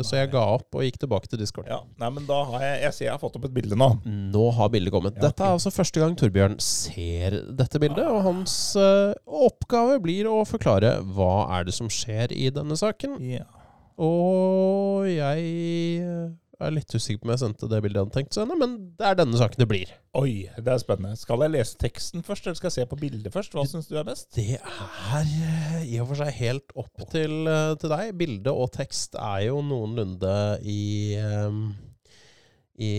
[0.00, 1.68] så jeg ga opp og gikk tilbake til Discord.
[1.68, 3.90] Ja, nei, men da har jeg Jeg ser jeg har fått opp et bilde nå.
[4.06, 5.20] Nå har bildet kommet.
[5.20, 10.30] Ja, Dette er altså første gang Torbjørn ser dette bildet, og hans uh, oppgave blir
[10.30, 13.20] å forklare hva er det som skjer i denne saken.
[13.28, 13.44] Ja.
[14.00, 18.36] Og jeg eh, er litt usikker på om jeg sendte det bildet jeg hadde tenkt
[18.36, 19.92] å sende, men det er denne saken det blir.
[20.16, 21.16] Oi, det er spennende.
[21.20, 23.56] Skal jeg lese teksten først, eller skal jeg se på bildet først?
[23.56, 24.30] Hva syns du er best?
[24.36, 28.14] Det er eh, i og for seg helt opp til, eh, til deg.
[28.20, 30.80] Bilde og tekst er jo noenlunde i
[31.20, 31.60] eh,
[32.76, 32.90] i,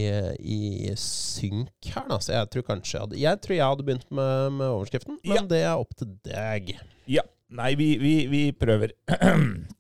[0.41, 2.17] i synk her, da.
[2.17, 5.35] Så jeg tror kanskje jeg hadde Jeg tror jeg hadde begynt med, med overskriften, men
[5.37, 5.43] Ja.
[5.51, 6.71] det er opp til deg.
[7.05, 7.21] Ja.
[7.53, 8.91] Nei, vi, vi, vi prøver.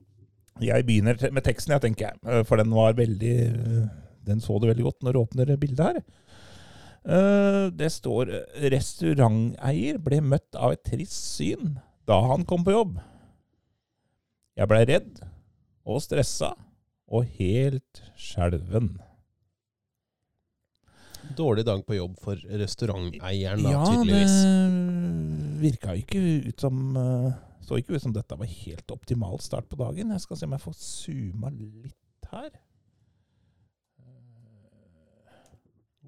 [0.61, 2.19] Jeg begynner med teksten, jeg, tenker jeg.
[2.25, 3.89] Eh, For den var veldig eh,
[4.27, 5.99] Den så du veldig godt når du åpner bildet her.
[7.07, 12.99] Eh, Det står 'Restauranteier ble møtt av et trist syn da han kom på jobb'.
[14.57, 15.19] Jeg blei redd
[15.85, 16.53] og stressa
[17.07, 18.97] og helt skjelven.
[21.37, 24.35] Dårlig dag på jobb for restauranteieren, da, Ja, tydeligvis.
[24.43, 26.95] det virka ikke ut som
[27.67, 30.11] Så ikke ut som dette var helt optimal start på dagen.
[30.15, 32.49] Jeg skal se om jeg får zooma litt her.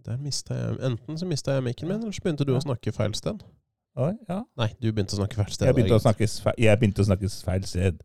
[0.05, 2.93] Der mistet jeg Enten så mista jeg mikken min, eller så begynte du å snakke
[2.95, 3.41] feil sted.
[3.99, 4.37] Oi, ja.
[4.57, 5.67] Nei, du begynte å snakke feil sted.
[5.67, 7.99] Jeg begynte å snakke, feil, jeg begynte å snakke feil sted.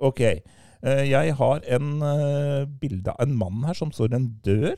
[0.00, 0.20] Ok.
[0.26, 4.74] eh, Jeg har en eh, bilde av en mann her som står i en dør,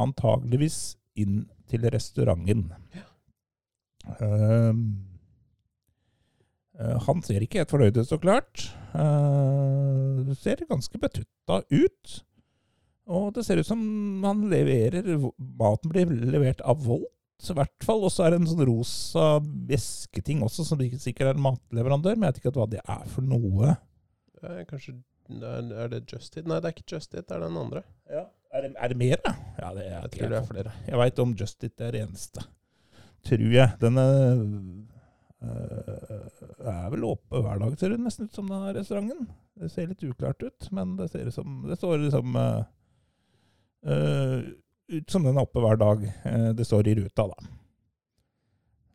[0.00, 0.80] antageligvis
[1.20, 2.70] inn til restauranten.
[2.96, 3.04] Ja.
[4.16, 4.72] eh,
[6.80, 8.66] han ser ikke helt fornøyd ut, så klart.
[8.94, 12.14] Uh, ser ganske betutta ut.
[13.12, 13.80] Og det ser ut som
[14.24, 15.04] han leverer
[15.58, 17.10] Maten blir levert av Volt,
[17.42, 18.04] i hvert fall.
[18.06, 19.26] Og så er det en sånn rosa
[19.68, 22.16] væsketing også, som ikke sikkert er en matleverandør.
[22.16, 23.74] Men jeg vet ikke hva det er for noe.
[24.42, 24.96] Er Kanskje
[25.32, 26.46] Er det Just It?
[26.46, 27.84] Nei, det er ikke Just It, det er den andre.
[28.10, 28.26] Er,
[28.64, 29.32] det, er det mer, da?
[29.58, 30.72] Ja, det er, Jeg tror det er flere.
[30.88, 32.44] Jeg veit om Just It er det eneste.
[33.22, 33.70] Tror jeg.
[33.80, 34.00] Den
[35.42, 39.28] er, øh, er vel åpen hver dag, ser det nesten ut som denne restauranten.
[39.58, 42.36] Det ser litt uklart ut, men det ser ut som Det står liksom
[43.86, 44.42] øh,
[44.92, 46.04] ut som den er oppe hver dag.
[46.24, 47.52] Eh, det står i ruta, da.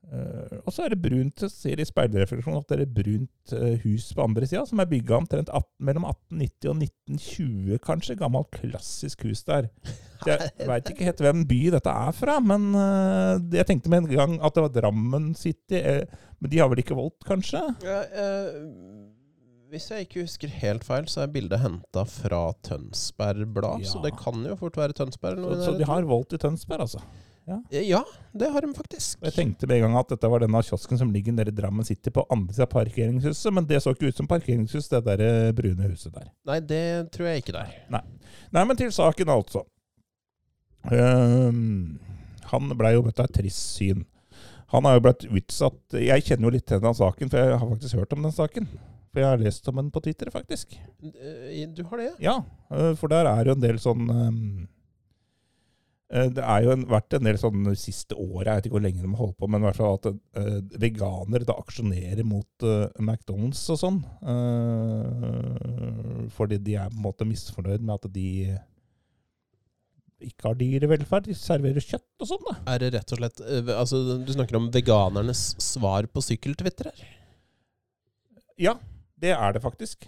[0.08, 3.74] Eh, og så er det brunt, ser i speilrefleksjonen at det er et brunt eh,
[3.84, 8.18] hus på andre sida, som er bygga omtrent 18, mellom 1890 og 1920, kanskje.
[8.22, 9.68] Gammelt, klassisk hus der.
[10.24, 14.06] Så Jeg veit ikke helt hvem by dette er fra, men uh, jeg tenkte med
[14.06, 15.84] en gang at det var Drammen City.
[16.40, 17.62] men de har vel ikke voldt, kanskje?
[17.86, 18.02] Ja,
[19.68, 23.84] hvis jeg ikke husker helt feil, så er bildet henta fra Tønsberg Blad.
[23.84, 25.42] Så det kan jo fort være Tønsberg.
[25.44, 27.02] Så, så de har voldt i Tønsberg, altså.
[27.48, 28.02] Ja,
[28.36, 29.22] det har de faktisk.
[29.24, 31.86] Jeg tenkte med en gang at dette var denne kiosken som ligger nede i Drammen
[31.88, 35.24] City på andre siden av parkeringshuset, men det så ikke ut som parkeringshus, det der
[35.24, 36.28] eh, brune huset der.
[36.50, 36.84] Nei, det
[37.16, 38.04] tror jeg ikke det er.
[38.52, 39.64] Nei, men til saken, altså.
[40.92, 41.98] Um,
[42.52, 44.06] han blei jo møtt av et trist syn.
[44.72, 47.70] Han har jo blitt utsatt Jeg kjenner jo litt til den saken, for jeg har
[47.72, 48.68] faktisk hørt om den saken.
[49.08, 50.76] For jeg har lest om den på Twitter, faktisk.
[51.00, 52.10] Eh, Du har det?
[52.24, 52.42] Ja,
[53.00, 54.42] for der er jo en del sånn øh,
[56.08, 59.02] Det er jo en, vært en del sånn siste året, jeg vet ikke hvor lenge
[59.02, 62.88] de har holdt på, men i hvert fall at uh, veganere da aksjonerer mot uh,
[63.04, 64.00] McDonald's og sånn.
[64.24, 68.30] Uh, fordi de er på en måte misfornøyd med at de
[70.24, 71.30] ikke har dyrevelferd.
[71.30, 72.58] De serverer kjøtt og sånn, da.
[72.74, 77.04] Er det rett og slett eh, Altså, du snakker om veganernes svar på sykkeltwitterer?
[78.58, 78.78] Ja,
[79.22, 80.08] det er det faktisk.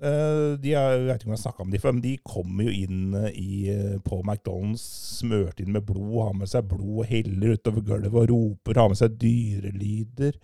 [0.00, 2.64] Eh, de er, jeg vet ikke om jeg snakka om de før, men de kommer
[2.64, 4.84] jo inn eh, i, eh, på McDonald's
[5.20, 8.88] smørt inn med blod, har med seg blod og heller utover gulvet og roper, har
[8.88, 10.38] med seg dyrelyder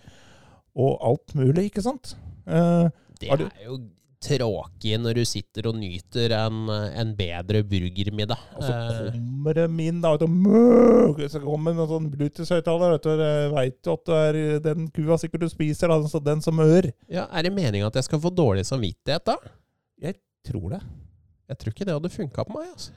[0.77, 2.12] og alt mulig, ikke sant?
[2.45, 3.79] Det er jo
[4.27, 8.43] tråkig når du sitter og nyter en, en bedre burgermiddag.
[8.57, 10.21] og så Eh, kommer de inn, da, og
[11.31, 13.11] så kommer det en sånn Bluetooth-høyttaler, du,
[13.55, 16.91] veit at det er den kua sikkert du spiser, da, så den som ør.
[17.09, 19.39] ja, er det meninga at jeg skal få dårlig samvittighet da?
[20.03, 20.79] Jeg Tror det.
[21.51, 22.69] Jeg tror ikke det hadde funka på meg.
[22.71, 22.93] altså.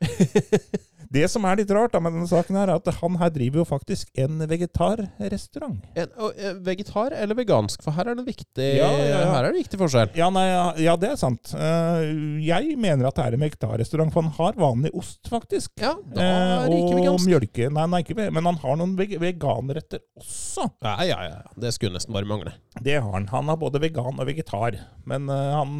[1.12, 3.60] Det som er litt rart da med denne saken, her, er at han her driver
[3.62, 5.82] jo faktisk en vegetarrestaurant.
[5.94, 7.82] En, og, eh, vegetar eller vegansk?
[7.84, 9.20] For her er det viktig Ja, ja, ja.
[9.32, 10.10] Her er det viktig forskjell.
[10.18, 10.46] Ja, nei,
[10.82, 11.52] ja, det er sant.
[11.54, 15.70] Eh, Jeg mener at det er en vegetarrestaurant, for han har vanlig ost, faktisk.
[15.80, 17.14] Ja, da Eh, er det ikke vegansk.
[17.14, 20.70] og mjølke Nei, nei, ikke, men han har noen veg veganretter også.
[20.82, 21.42] Ja, ja, ja.
[21.56, 22.52] Det skulle nesten bare mangle.
[22.82, 23.26] Det har han.
[23.28, 24.76] Han er både vegan og vegetar.
[25.06, 25.78] Men han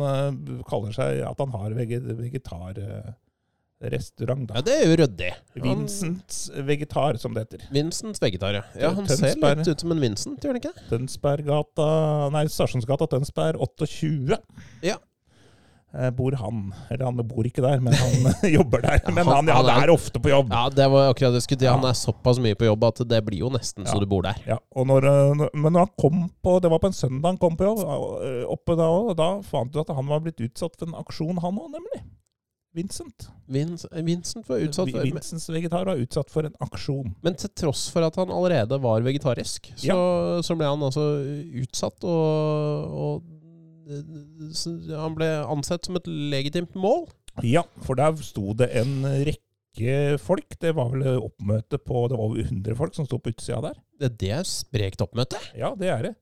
[0.68, 1.74] kaller seg at han har
[3.80, 4.54] vege da.
[4.56, 5.32] Ja, det er jo ryddig.
[5.62, 7.66] Vincents vegetar, som det heter.
[7.74, 8.62] Vincents vegetar, ja.
[8.80, 8.90] ja.
[8.96, 10.72] Han ser litt ut som en Vincent, gjør han ikke?
[10.88, 11.90] Tønsberggata
[12.32, 14.38] Nei, Stasjonsgata Tønsberg 28.
[14.86, 14.96] Ja.
[15.96, 16.74] Eh, Bor han.
[16.90, 19.00] Eller han bor ikke der, men han jobber der.
[19.12, 20.50] Men han- han, ja, han er- er ofte på jobb.
[20.52, 21.70] Ja, det var akkurat det jeg skulle til.
[21.72, 24.40] Han er såpass mye på jobb at det blir jo nesten så du bor der.
[24.48, 27.38] Ja, og når, eh, men når han kom på Det var på en søndag han
[27.40, 27.80] kom på jobb,
[28.24, 31.38] eh, oppe da òg, da fant du at han var blitt utsatt for en aksjon,
[31.44, 32.02] han òg, nemlig.
[32.76, 33.28] Vincent.
[33.48, 37.14] Vincent, Vincent var utsatt for Vincents vegetar var utsatt for en aksjon.
[37.24, 39.96] Men til tross for at han allerede var vegetarisk, så,
[40.44, 41.06] så ble han altså
[41.62, 43.32] utsatt, og, og
[44.92, 47.06] han ble ansett som et legitimt mål.
[47.46, 50.56] Ja, for der sto det en rekke folk.
[50.60, 53.82] Det var vel oppmøte på Det var over 100 folk som sto på utsida der.
[54.00, 55.40] Det, det er sprekt oppmøte.
[55.56, 56.14] Ja, det er det.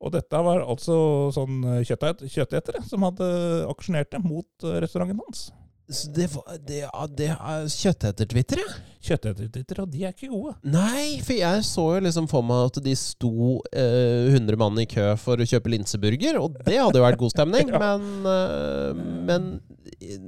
[0.00, 0.96] Og dette var altså
[1.34, 3.26] sånn kjøttet, kjøttetere som hadde
[3.68, 5.50] aksjonert mot eh, restauranten hans.
[5.90, 6.28] Så det,
[6.68, 6.84] det,
[7.18, 8.70] det er kjøtteter-Twitter, ja.
[9.00, 10.52] Kjøttetere, og de er ikke gode.
[10.68, 13.30] Nei, for jeg så jo liksom for meg at de sto
[13.72, 17.32] eh, 100 mann i kø for å kjøpe linseburger, og det hadde jo vært god
[17.32, 17.80] stemning, Ja.
[17.80, 19.00] men, eh,
[19.30, 19.48] men
[19.96, 20.20] eh,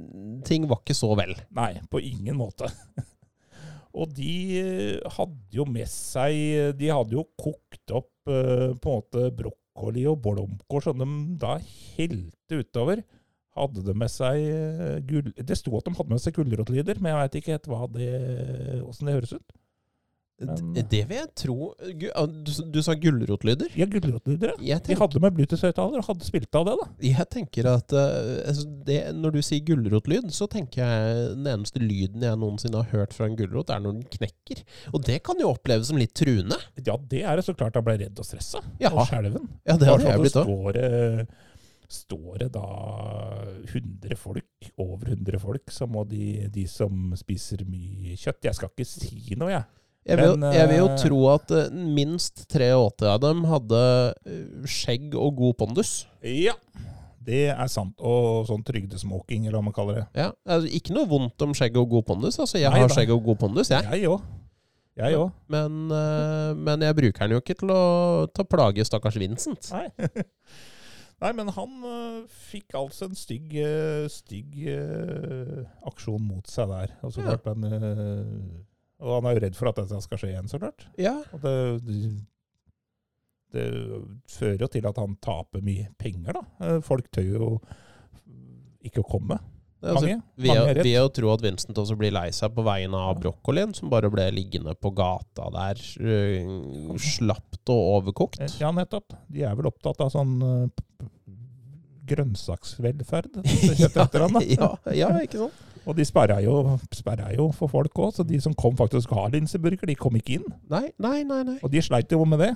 [0.49, 1.35] ting var ikke så vel.
[1.53, 2.71] Nei, på ingen måte.
[3.93, 8.95] Og de eh, hadde jo med seg De hadde jo kokt opp eh, på en
[9.03, 11.07] måte brokkoli og blomkål som de
[11.43, 13.03] da helte utover.
[13.53, 15.27] Hadde de med seg eh, gull...
[15.37, 18.13] Det sto at de hadde med seg gulrotlyder, men jeg veit ikke helt hva det,
[18.87, 19.59] åssen det høres ut.
[20.43, 21.55] Men- D- det vil jeg tro
[22.17, 23.69] ah, Du, du sa gulrotlyder?
[23.77, 24.73] Ja, gulrotlyder, ja.
[24.73, 26.87] Jeg, De hadde med Bluetooth-høyttaler og hadde spilt av det, da.
[27.05, 31.79] jeg tenker at eh, altså det, Når du sier gulrotlyd, så tenker jeg den eneste
[31.85, 34.65] lyden jeg noensinne har hørt fra en gulrot, er når den knekker.
[34.91, 36.57] Og det kan jo oppleves som litt truende.
[36.81, 38.65] Ja, det er det så klart han ble redd og stressa.
[38.81, 38.89] Ja.
[38.91, 39.47] Og skjelven.
[39.69, 41.27] Ja, det hadde jeg blitt òg.
[41.93, 42.65] Står, eh, det da
[43.69, 48.73] 100 folk, over 100 folk, så må de, de som spiser mye kjøtt Jeg skal
[48.73, 49.63] ikke si noe, jeg.
[50.03, 53.83] Jeg vil, Men, jeg vil jo eh, tro at Minst minst 83 av dem hadde
[54.27, 55.93] eh, skjegg og god pondus.
[56.27, 56.57] Ja,
[57.23, 57.95] det er sant.
[58.03, 60.05] Og sånn trygdesmoking, eller hva man kaller det.
[60.19, 62.39] Ja, altså, ikke noe vondt om skjegg og god pondus.
[62.39, 62.97] Altså, jeg Nei har da.
[62.97, 63.87] skjegg og god pondus, jeg.
[63.95, 64.25] Jeg òg.
[64.99, 65.31] Jeg òg.
[65.49, 67.83] Men, eh, men jeg bruker den jo ikke til å
[68.35, 69.71] ta plage stakkars Vincent.
[69.71, 69.87] Nei.
[71.23, 76.91] Nei, men han uh, fikk altså en stygg, uh, stygg uh, aksjon mot seg der.
[77.01, 77.31] Og, så Ja.
[77.37, 78.59] klart han, øh,
[79.03, 80.83] og han er jo redd for at dette skal skje igjen, så klart.
[80.99, 81.55] Ja, Og det,
[83.53, 83.65] det
[84.35, 86.77] fører jo til at han taper mye penger, da.
[86.83, 87.49] Folk tør jo
[88.83, 89.39] ikke å komme.
[89.83, 90.17] altså.
[90.39, 93.73] Ved, er ved å tro at Vincent også blir lei seg på vegne av brokkolien,
[93.75, 95.79] som bare ble liggende på gata der,
[96.99, 98.43] slapt og overkokt.
[98.59, 99.15] Ja, nettopp.
[99.31, 100.37] De er vel opptatt av sånn
[102.09, 103.41] grønnsaksvelferd.
[103.83, 103.89] ja,
[104.57, 105.61] ja, ja, ikke sant?
[105.83, 106.77] Og de sperra jo,
[107.35, 110.37] jo for folk òg, så de som kom faktisk og har linseburger, de kom ikke
[110.37, 110.45] inn.
[110.71, 111.41] Nei, nei, nei.
[111.43, 111.57] nei.
[111.59, 112.53] Og de sleit jo med det.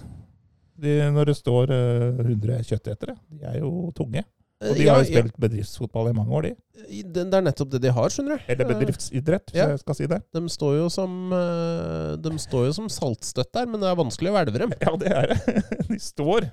[0.79, 3.17] De, når det står uh, 100 kjøttetere.
[3.33, 4.23] De er jo tunge.
[4.57, 7.01] Og de Ja, har jo spilt bedriftsfotball i mange år, de.
[7.13, 8.45] det, er nettopp det de har, skjønner du.
[8.49, 9.67] Eller bedriftsidrett, hvis Ja.
[9.69, 10.21] jeg skal si det.
[10.33, 14.31] De står jo som, eh, de står jo som saltstøtt der, men det er vanskelig
[14.31, 14.73] å hvelve dem.
[14.81, 15.63] Ja, det er det.
[15.91, 16.49] De står.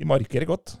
[0.00, 0.78] De markerer godt.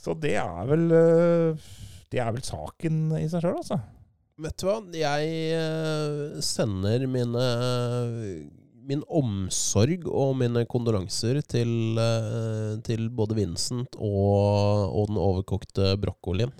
[0.00, 1.66] Så det er vel eh,
[2.10, 3.78] Det er vel saken i seg sjøl, altså.
[4.40, 7.44] Vet du hva, jeg eh, sender mine
[8.90, 11.70] min omsorg og mine kondolanser til,
[12.00, 16.50] eh, til både Vincent og, og den overkokte brokkolien.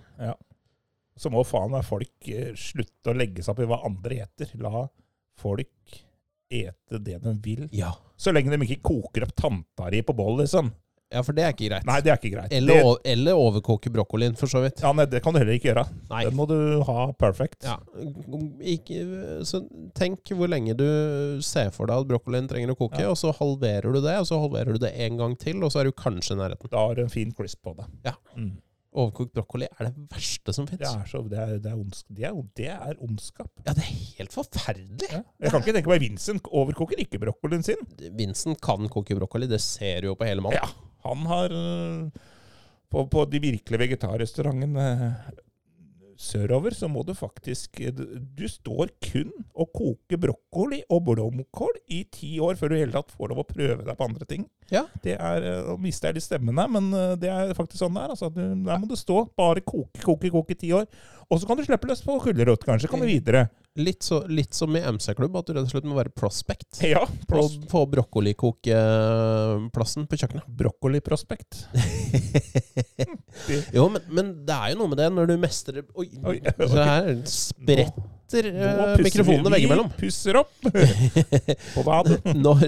[1.19, 4.53] Så må faen meg folk slutte å legge seg opp i hva andre eter.
[4.63, 4.85] La
[5.41, 5.99] folk
[6.53, 7.67] ete det de vil.
[7.75, 7.91] Ja.
[8.21, 10.69] Så lenge de ikke koker opp tanta di på bål, liksom.
[11.11, 11.87] ja, for det er ikke greit.
[11.89, 12.53] Nei, det er ikke greit.
[12.55, 14.83] eller, det, eller overkoke brokkolien, for så vidt.
[14.85, 15.87] ja, nei, det kan du heller ikke gjøre.
[16.13, 16.21] Nei.
[16.29, 17.65] Den må du ha perfect.
[17.67, 17.79] Ja.
[18.61, 19.01] Ikke,
[19.49, 19.63] så
[19.99, 20.87] tenk hvor lenge du
[21.43, 23.11] ser for deg at brokkolien trenger å koke, Ja.
[23.11, 25.81] og så halverer du det, og så halverer du det en gang til, og så
[25.83, 26.71] er du kanskje i nærheten.
[26.71, 27.89] Da har du en fin crisp på det.
[28.07, 28.15] Ja.
[28.37, 28.59] Mm.
[28.91, 30.83] Overkokt brokkoli er det verste som fins.
[30.83, 31.75] det, det,
[32.11, 32.25] det,
[32.59, 33.51] det er ondskap.
[33.63, 35.11] Ja, det er helt forferdelig.
[35.13, 35.21] Ja.
[35.39, 37.85] Jeg kan ikke tenke meg Vincent overkoker ikke brokkolien sin.
[38.19, 40.59] Vincent kan koke brokkoli, det ser du jo på hele mannen.
[40.59, 42.27] Ja, han har øh,
[42.91, 45.39] på, på de virkelige vegetarrestaurantene øh,
[46.21, 48.05] sørover så må du faktisk Du
[48.41, 52.95] du står kun og koker brokkoli og blomkål i ti år før du i hele
[52.95, 54.47] tatt får lov å prøve deg på andre ting.
[54.71, 54.85] Ja.
[55.03, 57.97] Det er, eh, Nå mister jeg litt stemmen her, men eh, det er faktisk sånn
[57.97, 58.15] det er.
[58.15, 60.87] Altså, du, der må du stå, bare koke, koke, koke i ti år.
[61.31, 62.91] Og så kan du slippe løs på gulrot, kanskje.
[62.91, 63.49] Kommer videre.
[63.79, 66.83] Litt, så, litt som i MC-klubb, at du rett og slett må være prospect.
[66.91, 70.43] Ja, pros, på på brokkolikokeplassen på kjøkkenet.
[70.59, 71.71] brokkoliprospekt.
[73.73, 76.09] Jo, men, men det er jo noe med det når du mestrer Oi!
[76.29, 77.97] Oi, Så her spretter
[78.31, 78.39] Nå
[78.77, 79.89] nå mikrofonene veggimellom.
[79.97, 82.21] Vi pusser opp på badet.
[82.37, 82.61] Når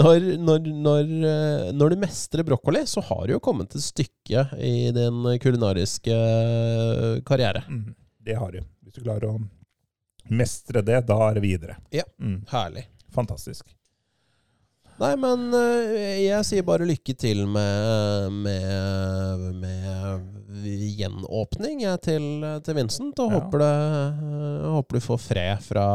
[0.00, 4.40] når, når, når, eh, når du mestrer brokkoli, så har du jo kommet et stykke
[4.58, 7.62] i din kulinariske eh, karriere.
[7.68, 8.60] Mm, det har du.
[8.84, 9.40] Hvis du klarer å
[10.30, 11.76] mestre det, da er det videre.
[11.90, 12.04] Ja.
[12.22, 12.86] Mm, Herlig.
[13.12, 13.66] fantastisk.
[15.00, 20.66] Nei, men eh, jeg sier bare lykke til med, med, med
[21.00, 22.26] gjenåpning jeg, til,
[22.62, 23.18] til Vincent.
[23.24, 23.40] Og Ja.
[23.40, 25.86] håper, det, eh, håper du får fred fra,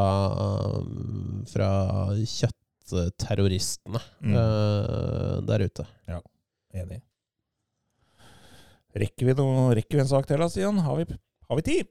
[1.54, 1.70] fra
[2.18, 4.34] kjøttterroristene Mm.
[4.34, 5.86] eh, der ute.
[6.10, 6.20] Ja,
[6.74, 7.00] Enig.
[8.98, 10.80] Rekker vi, noe, rekker vi en sak til, da, Stian?
[10.84, 11.06] Har vi,
[11.50, 11.88] har vi tid?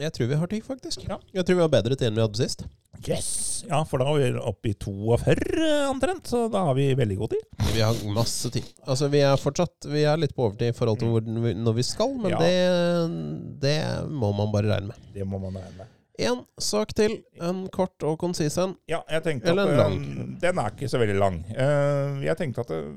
[0.00, 1.02] Jeg tror vi har tid, faktisk.
[1.08, 1.18] Ja.
[1.34, 2.62] Jeg tror vi har bedre tid enn vi hadde sist.
[3.06, 3.28] Yes!
[3.68, 7.32] Ja, for da er vi oppe i 42 omtrent, så da har vi veldig god
[7.34, 7.44] tid.
[7.74, 8.66] Vi har masse tid.
[8.86, 11.84] Altså, vi er fortsatt Vi er litt på overtid i forhold til hvor, når vi
[11.86, 12.40] skal, men Ja.
[12.40, 13.76] det, det
[14.10, 15.08] må man bare regne med.
[15.14, 15.96] Det må man regne med.
[16.20, 17.18] Én sak til.
[17.40, 18.74] En kort og konsis en.
[18.90, 19.94] Ja, jeg tenkte Eller at lang.
[20.02, 21.38] eh, Den er ikke så veldig lang.
[21.56, 22.90] Eh, Jeg tenkte at eh,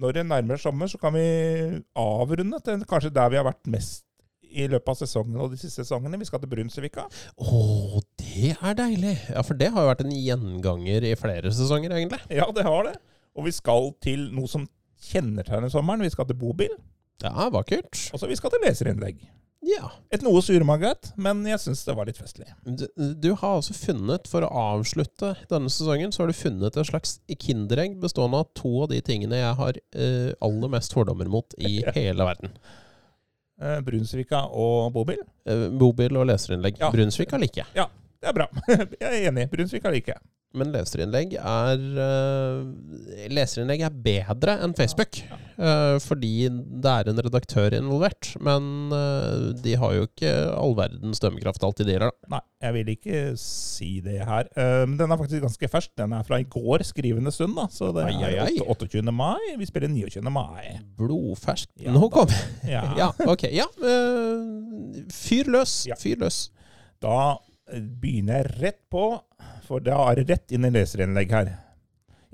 [0.00, 4.02] når det nærmer sommer, så kan vi avrunde til kanskje der vi har vært mest
[4.50, 6.18] i løpet av sesongen og de siste sesongene.
[6.20, 7.06] Vi skal til Brunsvika.
[7.36, 9.16] Å, det er deilig!
[9.32, 12.22] Ja, for det har jo vært en gjenganger i flere sesonger, egentlig.
[12.32, 12.96] Ja, det har det.
[13.36, 14.68] Og vi skal til noe som
[15.10, 16.04] kjennetegner sommeren.
[16.04, 16.72] Vi skal til bobil.
[17.24, 17.96] Ja, vakkert.
[18.12, 19.24] Og så vi skal til leserinnlegg.
[19.66, 19.88] Ja.
[20.14, 22.46] Et noe surmaget, men jeg syns det var litt festlig.
[22.62, 26.90] Du, du har altså funnet, for å avslutte denne sesongen, så har du funnet et
[26.90, 31.56] slags kinderegg bestående av to av de tingene jeg har eh, aller mest fordommer mot
[31.58, 32.54] i hele verden.
[33.62, 35.20] Eh, Brunsvika og bobil.
[35.80, 36.80] Bobil og leserinnlegg.
[36.82, 36.90] Ja.
[36.92, 37.86] Brunsvika liker jeg.
[38.20, 38.46] Det er bra.
[39.00, 39.46] Jeg er enig.
[39.52, 40.22] Brunsvika liker jeg.
[40.56, 45.18] Men leserinnlegg er eh, Leserinnlegg er bedre enn Facebook.
[45.58, 48.30] eh, fordi det er en redaktør involvert.
[48.40, 52.14] Men eh, de har jo ikke all verdens dømmekraft alltid, de heller.
[52.32, 54.48] Nei, jeg vil ikke si det her.
[54.86, 55.92] Men den er faktisk ganske fersk.
[56.00, 57.66] Den er fra i går skrivende stund, da.
[57.72, 59.02] Så det er 28.
[59.12, 59.52] mai.
[59.60, 60.24] Vi spiller 29.
[60.32, 60.78] mai.
[60.96, 61.68] Blodfersk.
[61.84, 62.32] Nå kom
[62.64, 62.86] Ja.
[63.02, 63.44] Ja, ok.
[63.52, 63.66] Ja.
[65.12, 65.82] fyr løs.
[66.00, 66.46] Fyr løs.
[67.02, 67.36] Da
[67.74, 69.08] begynner jeg rett på,
[69.66, 69.94] for det
[70.28, 71.50] rett inn i leserinnlegg her.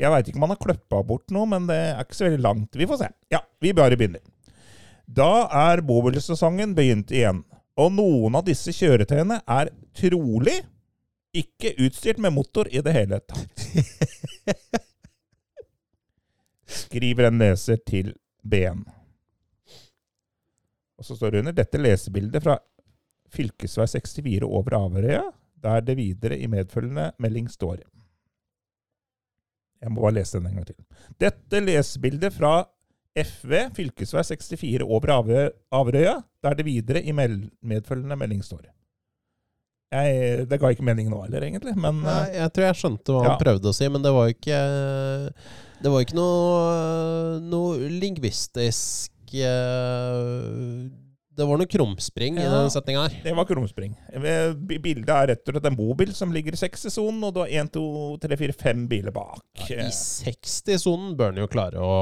[0.01, 2.43] Jeg veit ikke om han har kløppa bort noe, men det er ikke så veldig
[2.43, 2.77] langt.
[2.77, 3.09] Vi får se.
[3.33, 4.23] Ja, vi bare begynner.
[5.07, 7.43] Da er bobilsesongen begynt igjen,
[7.81, 10.59] og noen av disse kjøretøyene er trolig
[11.37, 13.67] ikke utstyrt med motor i det hele tatt.
[16.83, 18.13] Skriver en leser til
[18.45, 18.85] BN.
[21.01, 22.59] Og så står det under dette lesebildet fra
[23.33, 25.25] fylkesvei 64 over Averøya,
[25.63, 27.81] der det videre i medfølgende melding står.
[29.83, 30.79] Jeg må bare lese den en gang til.
[31.21, 32.61] Dette lesebildet fra
[33.19, 35.15] FV, fylkesvei 64 over
[35.73, 38.71] Averøya, der det videre i medfølgende melding står.
[39.93, 43.13] Jeg, det ga ikke mening nå heller, egentlig, men Nei, eh, jeg tror jeg skjønte
[43.13, 44.61] hva han prøvde å si, men det var jo ikke
[45.85, 46.63] Det var ikke noe,
[47.45, 50.89] noe lingvistisk eh,
[51.33, 53.15] Det var noe krumspring i den setninga her.
[53.25, 53.95] det var krumspring.
[54.13, 54.53] Eh,
[54.85, 57.71] Bildet er rett og slett en bobil som ligger i 60-sonen, og du har 1,
[57.73, 57.85] 2,
[58.21, 59.41] 3, 4, 5 biler bak.
[59.65, 61.95] I 60-sonen bør den jo klare å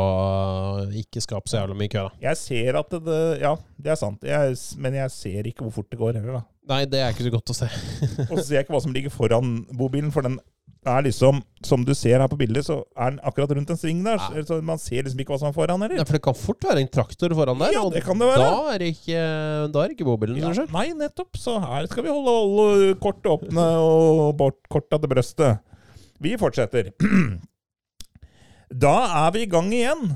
[0.98, 2.22] ikke skape så jævla mye kø, da.
[2.26, 4.26] Jeg ser at det Ja, det er sant.
[4.26, 6.46] Jeg, men jeg ser ikke hvor fort det går heller, da.
[6.70, 7.68] Nei, det er ikke så godt å se.
[8.28, 10.36] Og så ser jeg ikke hva som ligger foran bobilen, for den
[10.86, 13.98] er liksom Som du ser her på bildet, så er den akkurat rundt en sving
[14.04, 14.16] der.
[14.16, 14.42] Ja.
[14.48, 15.98] Så man ser liksom ikke hva som er foran Eller?
[16.00, 18.46] Ja, for det kan fort være en traktor foran der, Ja, det kan det være.
[18.46, 19.18] da er det ikke,
[19.74, 21.36] da er det ikke bobilen Ja, som nei, nettopp.
[21.36, 25.60] Så her skal vi holde, holde kort åpne og bort korta til brøstet.
[26.20, 26.92] Vi fortsetter.
[28.70, 30.12] Da er vi i gang igjen.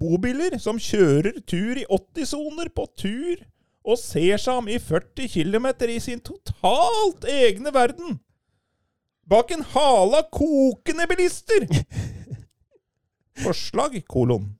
[0.00, 3.40] Bobiler som kjører tur i 80-soner på tur
[3.84, 8.18] og ser seg om i 40 km i sin totalt egne verden.
[9.30, 11.64] Bak en hale av kokende bilister.
[13.44, 14.50] Forslag, kolon.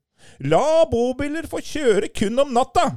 [0.48, 2.88] La bobiler få kjøre kun om natta.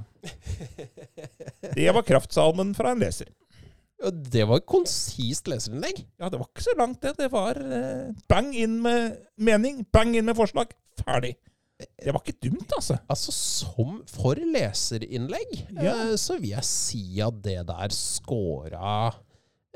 [1.76, 3.30] Det var kraftsalmen fra en leser.
[4.02, 6.04] Ja, Det var et konsist leserinnlegg.
[6.22, 7.16] Ja, det var ikke så langt, det.
[7.20, 10.72] Det var eh, bang inn med mening, bang inn med forslag.
[11.02, 11.36] Ferdig.
[11.78, 12.98] Det var ikke dumt, altså.
[13.10, 15.94] Altså, som for leserinnlegg, Ja.
[15.94, 19.12] eh, så vil jeg si at det der scora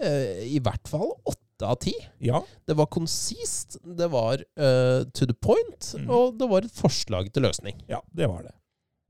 [0.02, 1.93] eh, i hvert fall åtte av ti.
[2.24, 2.41] Ja.
[2.68, 6.09] Det var konsist, det var uh, to the point, mm.
[6.09, 7.82] og det var et forslag til løsning.
[7.91, 8.55] Ja, det var det.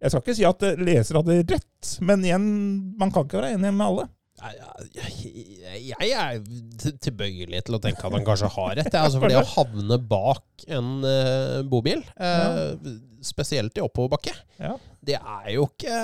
[0.01, 2.47] Jeg skal ikke si at eh, leser hadde rett, men igjen,
[2.97, 4.07] man kan ikke være enig med alle.
[4.41, 6.39] Jeg, er
[7.03, 8.95] tilbøyelig til å tenke at han kanskje har rett.
[8.97, 12.73] Altså for det å havne bak en eh, bobil, eh,
[13.21, 14.75] spesielt i oppoverbakke, Ja.
[15.03, 15.95] det er jo ikke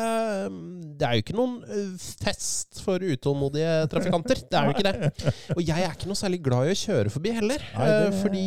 [0.97, 1.91] Det er jo ikke noen eh,
[2.23, 4.41] fest for utålmodige trafikanter.
[4.49, 5.11] Det er jo ikke det.
[5.57, 7.61] Og jeg er ikke noe særlig glad i å kjøre forbi heller.
[7.77, 8.45] Nei, det- eh, Fordi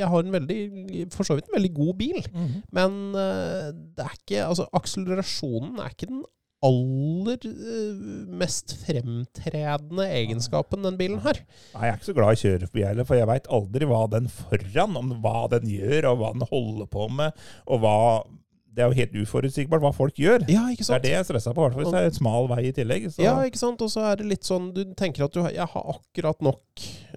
[0.00, 0.60] jeg har en veldig,
[1.14, 2.22] for så vidt en veldig god bil.
[2.72, 6.22] Men eh, det er ikke Altså, akselerasjonen er ikke den
[6.62, 8.02] aller eh,
[8.38, 11.40] mest fremtredende egenskapen den bilen har.
[11.74, 12.42] Nei, Jeg er ikke så glad i å
[12.86, 16.46] heller, for jeg veit aldri hva den foran, om hva den gjør, og hva den
[16.52, 17.98] holder på med, og hva
[18.72, 20.46] Det er jo helt uforutsigbart hva folk gjør.
[20.48, 21.02] Ja, ikke sant?
[21.04, 22.62] Det er det jeg stresser på, i hvert fall hvis det er en smal vei
[22.70, 23.08] i tillegg.
[23.12, 23.20] Så.
[23.20, 23.82] Ja, ikke sant?
[23.84, 26.62] Og så er det litt sånn Du tenker at du har, jeg har akkurat nok.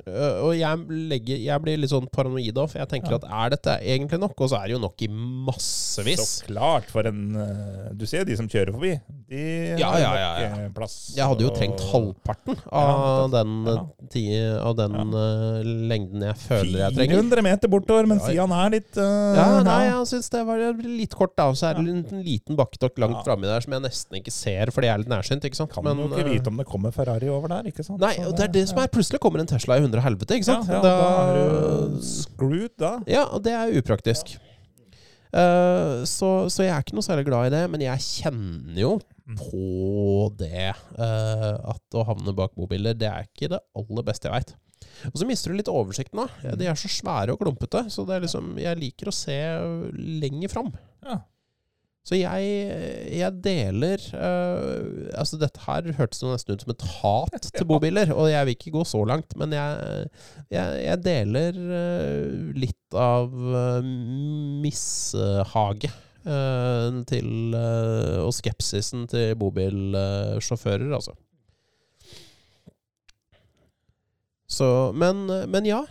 [0.06, 0.82] øh, og jeg,
[1.14, 3.20] legger, jeg blir litt sånn paranoid av, for jeg tenker Ja.
[3.22, 4.36] at er dette egentlig nok?
[4.44, 5.08] Og så er det jo nok i
[5.48, 6.26] massevis.
[6.42, 8.92] Så klart, for en eh, Du ser de som kjører forbi.
[9.32, 9.46] De
[9.80, 10.66] Ja, har ja, nok ja, ja.
[10.66, 10.98] eh, plass.
[11.16, 16.80] Jeg hadde jo og- trengt halvparten av den, øh, av den øh, lengden jeg føler
[16.84, 17.16] jeg trenger.
[17.24, 20.44] 400 meter bortover, men Ja, siden han er litt uh, Ja, nei, jeg syns det
[20.46, 21.45] var litt kort, da.
[21.52, 23.24] Og så er det en liten bakketokk langt Ja.
[23.28, 25.46] framme der som jeg nesten ikke ser fordi jeg er litt nærsynt.
[25.46, 25.72] ikke sant?
[25.74, 28.00] Kan Men, jo ikke øh, vite om det kommer Ferrari over der, ikke sant?
[28.02, 30.46] Nei, og det er det som er Plutselig kommer en Tesla i hundre helvete, ikke
[30.50, 30.68] sant?
[30.70, 30.96] ja, da,
[31.32, 31.40] er
[31.96, 33.00] du screwed, da.
[33.08, 34.38] Ja, og det er upraktisk.
[35.36, 38.94] Uh, så, så jeg er ikke noe særlig glad i det, men jeg kjenner jo
[39.26, 39.40] Mm.
[39.42, 44.36] på det Uh, at å havne bak bobiler, det er ikke det aller beste jeg
[44.36, 44.52] veit.
[45.10, 46.28] Og så mister du litt oversikten da.
[46.44, 46.60] Mm.
[46.62, 49.34] De er så svære og klumpete, så det er liksom, jeg liker å se
[50.22, 50.70] lenger fram.
[51.04, 51.18] Ja.
[52.06, 52.50] Så jeg,
[53.18, 58.30] jeg deler eh, Altså, dette her hørtes nesten ut som et hat til bobiler, og
[58.30, 60.08] jeg vil ikke gå så langt, men jeg,
[60.54, 63.34] jeg, jeg deler eh, litt av
[64.62, 71.18] mishaget eh, til eh, Og skepsisen til bobilsjåfører, altså.
[74.46, 75.82] Så, men, men ja,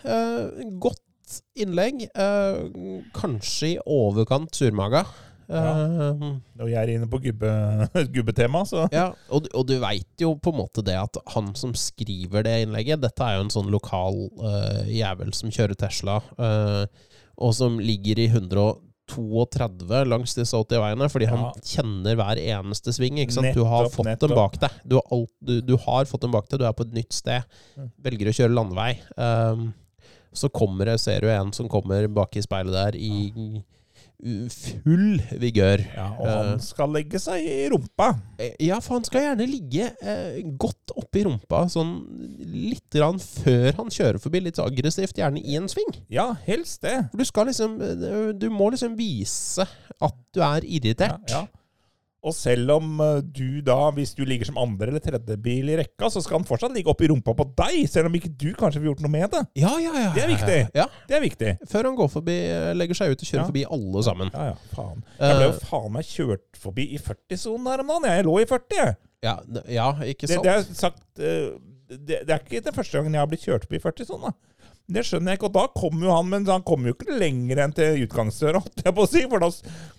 [0.80, 1.02] godt
[1.58, 2.06] innlegg.
[3.18, 5.02] kanskje i overkant surmaga.
[5.48, 6.24] Eh,
[6.62, 7.50] Og jeg er inne på gubbe,
[8.14, 11.74] gubbetema, så ja, og, og du veit jo på en måte det at han som
[11.76, 16.86] skriver det innlegget Dette er jo en sånn lokal uh, jævel som kjører Tesla, uh,
[17.34, 23.18] og som ligger i 132 langs disse 80-veiene, fordi han kjenner hver eneste sving.
[23.20, 23.50] ikke sant?
[23.56, 24.30] du har fått nettopp.
[24.30, 24.76] dem bak deg.
[24.86, 27.16] Du har, alt, du, du har fått dem bak deg, du er på et nytt
[27.16, 27.42] sted.
[27.76, 27.90] Mm.
[28.06, 28.92] Velger å kjøre landevei.
[29.18, 29.72] Um,
[30.34, 33.48] så kommer det, ser du en som kommer bak i speilet der i i
[34.22, 35.82] full vigør.
[35.94, 38.12] ja, Og han skal legge seg i rumpa.
[38.38, 41.96] Eh, Ja, for han skal gjerne ligge eh, godt oppi rumpa, sånn
[42.54, 45.90] litt grann før han kjører forbi, litt aggressivt, gjerne i en sving.
[46.12, 46.96] Ja, helst det.
[47.10, 49.66] For du skal liksom eh, Du må liksom vise
[50.00, 51.28] at du er irritert.
[51.30, 51.63] Ja, ja.
[52.24, 55.76] Og selv om eh, du da, hvis du ligger som andre eller tredje bil i
[55.76, 58.80] rekka, så skal han fortsatt ligge oppi rumpa på deg, selv om ikke du kanskje
[58.80, 59.42] får gjort noe med det.
[59.60, 60.12] Ja, ja, ja.
[60.16, 60.58] Det er viktig.
[60.78, 61.52] Ja, Det er viktig.
[61.68, 63.48] Før han går forbi, eh, legger seg ut og kjører Ja.
[63.52, 64.32] forbi alle sammen.
[64.32, 65.04] Ja, ja, faen.
[65.20, 68.10] Jeg ble jo Eh, faen meg kjørt forbi i 40-sonen her om dagen.
[68.16, 68.96] Jeg lå i 40, jeg.
[69.24, 69.36] ja,
[69.68, 70.42] ja, ikke sant?
[70.44, 71.52] det er sagt eh,
[71.94, 74.32] det, det er ikke den første gangen jeg har blitt kjørt forbi i 40-sonen.
[74.84, 75.48] Det skjønner jeg ikke.
[75.48, 78.82] Og da kom jo han, men han kom jo ikke lenger enn til utgangsdøra, holdt
[78.84, 79.22] jeg på å si.
[79.32, 79.48] For da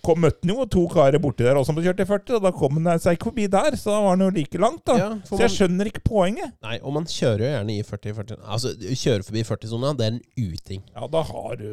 [0.06, 2.52] kom, møtte han jo to karer borti der også som kjørte i 40, og da
[2.54, 3.74] kom han seg ikke forbi der.
[3.80, 4.96] Så da var han jo like langt, da.
[5.00, 6.54] Ja, Så jeg man, skjønner ikke poenget.
[6.68, 8.72] nei, og man kjører jo gjerne i 40-40 Altså,
[9.02, 10.22] kjøre forbi 40-sona, det er en
[10.54, 10.86] uting.
[10.94, 11.66] Ja, da har du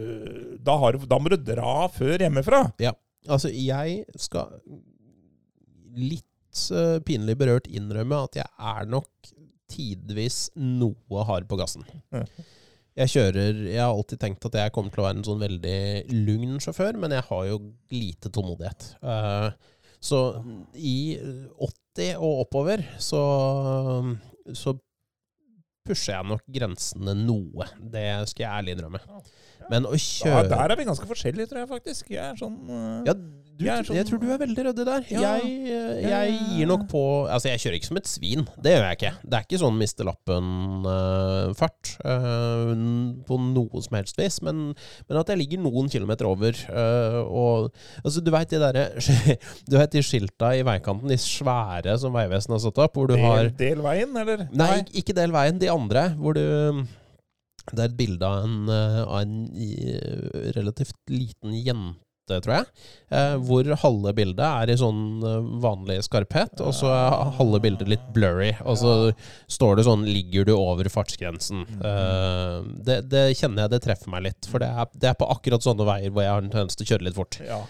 [0.65, 2.63] Da, har, da må du dra før hjemmefra.
[2.81, 2.95] Ja.
[3.29, 4.57] Altså, jeg skal
[5.93, 9.09] litt uh, pinlig berørt innrømme at jeg er nok
[9.73, 11.85] tidvis noe hard på gassen.
[12.13, 12.25] Ja.
[12.93, 15.77] Jeg kjører Jeg har alltid tenkt at jeg kommer til å være en sånn veldig
[16.27, 17.59] lugn sjåfør, men jeg har jo
[17.93, 18.89] lite tålmodighet.
[19.01, 19.49] Uh,
[20.03, 20.19] så
[20.77, 21.17] i
[21.57, 23.23] 80 og oppover så,
[24.53, 24.75] så
[25.87, 27.67] pusher jeg nok grensene noe.
[27.79, 29.01] Det skal jeg ærlig innrømme.
[29.71, 32.11] Men å Ja, der er vi ganske forskjellige, tror jeg faktisk.
[32.11, 34.85] Jeg er sånn eh, ja, du, Jeg er jeg, sånn- tror du er veldig ryddig
[34.89, 35.05] der.
[35.13, 35.21] Ja.
[35.37, 36.47] Jeg, eh, jeg ja.
[36.57, 38.43] gir nok på Altså, jeg kjører ikke som et svin.
[38.59, 39.11] Det gjør jeg ikke.
[39.23, 41.93] Det er ikke sånn miste lappen-fart
[43.29, 44.39] på noe som helst vis.
[44.45, 44.63] Men,
[45.07, 46.57] men at jeg ligger noen kilometer over.
[46.67, 47.71] uh, og
[48.03, 48.83] altså, du veit de derre
[49.69, 53.15] Du vet de skilta i veikanten, de svære som Vegvesenet har satt opp, hvor du
[53.19, 54.47] har del veien, eller?
[54.51, 55.59] Nei, ikke del veien.
[55.61, 56.43] De andre, hvor du
[57.71, 59.35] Det er et bilde av en, eh, av en
[60.57, 62.67] relativt liten jente tror jeg.
[63.11, 67.89] Eh, hvor halve bildet er i sånn eh, vanlig skarphet, og så er halve bildet
[67.91, 68.51] litt blurry.
[68.63, 68.93] Og så
[69.51, 74.23] står det sånn 'Ligger du over fartsgrensen?' Eh, det, det kjenner jeg det treffer meg
[74.29, 74.47] litt.
[74.49, 76.85] For det er, det er på akkurat sånne veier hvor jeg har en tendens til
[76.87, 77.39] å kjøre litt fort.
[77.43, 77.63] Ja,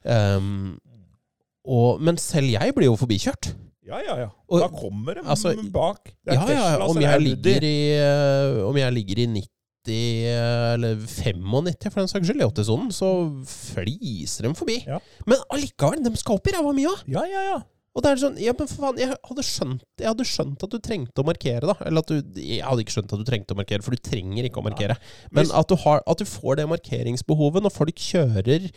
[0.00, 0.80] Um,
[1.76, 3.50] og, men selv jeg blir jo forbikjørt.
[3.90, 4.18] Ja, ja.
[4.24, 4.28] ja.
[4.48, 6.12] Og- da kommer de altså, bak.
[6.24, 9.96] Det Ja, ja, Tesla, om jeg, ligger i, eh, om jeg ligger i 90
[10.30, 13.10] eh, eller 95 for den saks skyld i 80-sonen, så
[13.48, 14.80] fliser de forbi.
[14.86, 15.00] Ja.
[15.26, 17.04] Men allikevel, de skal opp i ræva mi òg!
[17.10, 17.60] Ja, ja, ja.
[17.90, 20.70] Og det er sånn, ja, men for faen, jeg hadde, skjønt, jeg hadde skjønt at
[20.70, 21.74] du trengte å markere, da.
[21.88, 24.46] Eller at du Jeg hadde ikke skjønt at du trengte å markere, for du trenger
[24.46, 24.94] ikke å markere.
[25.34, 28.68] Men at du, har, at du får det markeringsbehovet når folk kjører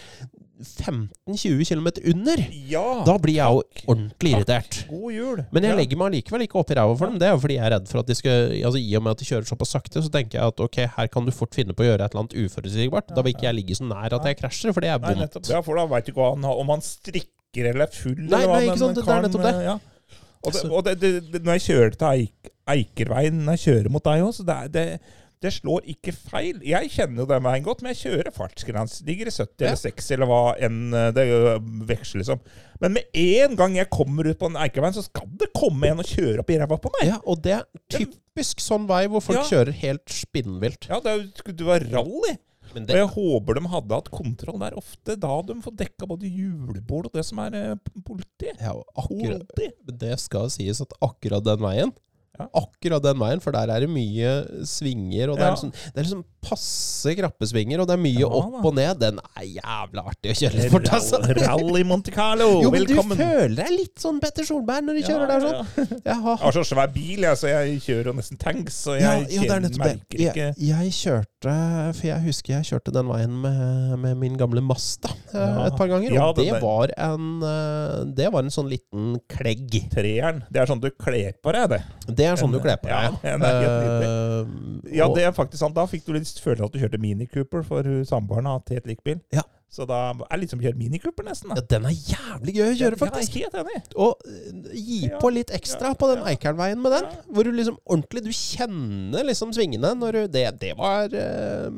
[0.64, 4.78] 15-20 km under, Ja, da blir jeg jo ordentlig irritert.
[4.90, 5.42] God jul.
[5.54, 5.78] Men jeg ja.
[5.80, 7.20] legger meg allikevel ikke opp i ræva for dem.
[7.22, 9.16] Det er jo fordi jeg er redd for at de skal Altså I og med
[9.16, 11.76] at de kjører såpass sakte, så tenker jeg at ok, her kan du fort finne
[11.78, 13.14] på å gjøre et eller annet uforutsigbart.
[13.16, 15.40] Da vil ikke jeg ligge så nær at jeg krasjer, for det er vondt.
[15.52, 18.16] Ja, for da veit du ikke hva han har, om han strikker eller er full,
[18.18, 19.56] Nei, eller hva nei, ikke sant, det er nettopp det.
[19.60, 19.80] eh, Ja.
[20.44, 20.94] Og, det, og det,
[21.32, 24.56] det, når jeg kjører til Eik, Eikerveien, når jeg kjører mot deg òg, så det,
[24.66, 24.84] er- det,
[25.44, 26.62] det slår ikke feil.
[26.66, 29.04] Jeg kjenner jo den veien godt, men jeg kjører fartsgrense.
[29.08, 29.74] Ligger i 70 Ja.
[29.74, 31.26] eller 60 eller hva enn eh, det
[31.90, 32.40] veksler, liksom.
[32.84, 36.00] Men med en gang jeg kommer ut på den Eikeveien, så skal det komme en
[36.04, 37.10] og kjøre opp i ræva på meg.
[37.12, 39.46] Ja, og det er typisk sånn vei hvor folk Ja.
[39.52, 40.90] kjører helt spinnvilt.
[40.90, 42.38] Ja, det er skulle du være rally.
[42.74, 45.14] Men Og jeg håper de hadde hatt kontroll der ofte.
[45.20, 47.76] Da de får dekka både julebord og det som er eh,
[48.08, 48.50] politi.
[48.60, 49.68] ja, akkurat, Politi.
[50.00, 51.92] det skal sies at akkurat den veien.
[52.42, 54.32] Akkurat den veien, for der er det mye
[54.66, 58.20] svinger, og det er liksom, det er liksom passe krappe svinger, og det er mye
[58.24, 59.00] Ja, opp og ned.
[59.02, 61.20] Den er jævla artig å kjøre litt fort, altså.
[61.40, 63.18] Rally Monte Carlo, Jo, men velkommen!
[63.18, 65.60] du føler deg litt sånn Petter Solberg når du kjører der sånn.
[65.64, 66.00] Ja, ja.
[66.14, 68.80] Jeg har Jeg har så svær bil, jeg, så jeg kjører jo nesten tanks.
[68.86, 71.54] Så jeg ja, ja, er kjenner, nettopp merker ikke Jeg, jeg kjørte
[71.98, 75.66] For jeg husker jeg kjørte den veien med, med min gamle Mazda eh, Ja.
[75.68, 76.14] et par ganger.
[76.14, 79.74] Og Ja, det var en eh, Det var en sånn liten klegg.
[79.94, 80.44] treeren.
[80.54, 81.82] Det er sånn du kler på deg, det.
[82.20, 83.20] Det er sånn du kler på Ja, deg.
[83.24, 85.76] den en, Eh, Ja, det er faktisk sant.
[85.76, 88.88] Da fikk du litt følelse at du kjørte Mini Cooper, for samboeren har hatt helt
[88.88, 89.20] lik bil.
[89.36, 89.44] Ja.
[89.74, 91.50] Så da er det litt som å kjøre Mini Cooper, nesten.
[91.50, 93.36] ja, den er jævlig gøy å kjøre, faktisk.
[93.40, 93.82] Jeg er helt enig.
[93.98, 96.22] Og eh, gi på litt ekstra på den.
[96.30, 97.08] Eikernveien med den.
[97.34, 101.70] Hvor du liksom ordentlig Du kjenner liksom svingene når du Det, det var eh,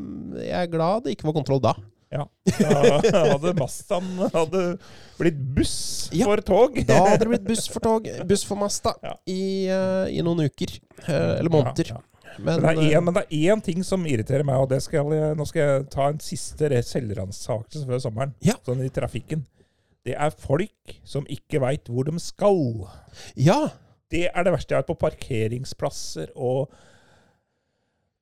[0.43, 1.71] Jeg er glad det ikke var kontroll da.
[2.15, 2.25] Ja.
[2.59, 4.59] Da hadde Mazdaen hadde
[5.17, 6.27] blitt buss Ja.
[6.27, 6.75] for tog.
[6.87, 9.15] Da hadde det blitt buss for tog, buss for Masta, Ja.
[9.27, 9.39] i,
[9.71, 10.75] eh, i noen uker.
[11.07, 11.89] eh, eller måneder.
[11.95, 12.14] Ja, ja.
[12.37, 15.11] Men, Men det, er en, men det én ting som irriterer meg, og det skal
[15.13, 18.35] jeg, nå skal jeg ta en siste selvransakelse før sommeren.
[18.45, 18.57] Ja.
[18.65, 19.45] Sånn i trafikken.
[20.05, 22.61] Det er folk som ikke veit hvor de skal.
[23.39, 23.63] ja.
[24.13, 26.69] Det er det verste jeg har på parkeringsplasser og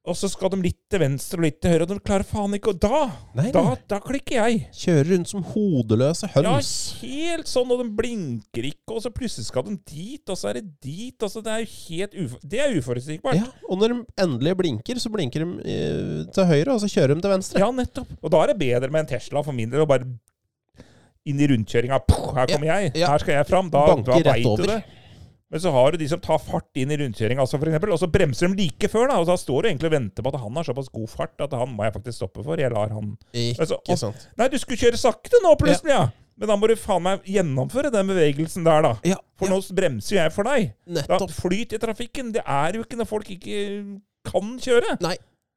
[0.04, 2.51] Og så skal de litt til venstre og litt til høyre, og de klarer faen
[2.58, 2.97] ikke Og da,
[3.39, 3.76] Nei, da, nei.
[3.88, 4.58] da klikker jeg.
[4.76, 6.74] Kjører rundt som hodeløse høns.
[6.99, 10.49] Ja, helt sånn, og de blinker ikke, og så plutselig skal de dit, og så
[10.51, 12.41] er det dit, og så det er jo helt ufor...
[12.51, 13.39] Det er uforutsigbart.
[13.39, 17.16] Ja, og når de endelig blinker, så blinker de eh, til høyre, og så kjører
[17.16, 17.64] de til venstre.
[17.64, 18.12] Ja, nettopp.
[18.20, 20.10] Og da er det bedre med en Tesla for min del å bare
[21.24, 22.01] inn i rundkjøringa.
[22.36, 22.91] Her kommer jeg.
[22.99, 23.72] Her skal jeg fram.
[23.72, 24.82] Da, da veit du det.
[25.54, 28.49] Men så har du de som tar fart inn i rundkjøringa, altså og så bremser
[28.49, 29.08] de like før.
[29.12, 31.43] da, og Da står du egentlig og venter på at han har såpass god fart
[31.45, 32.58] at han må jeg faktisk stoppe for.
[32.58, 34.28] Jeg lar han Ikke Altså, og- sant.
[34.36, 36.08] Nei, du skulle kjøre sakte nå, plutselig, ja!
[36.36, 38.95] Men da må du faen meg gjennomføre den bevegelsen der, da.
[39.06, 40.74] Ja, For ja, nå bremser jeg for deg.
[40.88, 41.30] Da, nettopp.
[41.30, 42.34] flyt i trafikken.
[42.34, 43.60] Det er jo ikke når folk ikke
[44.26, 44.97] kan kjøre.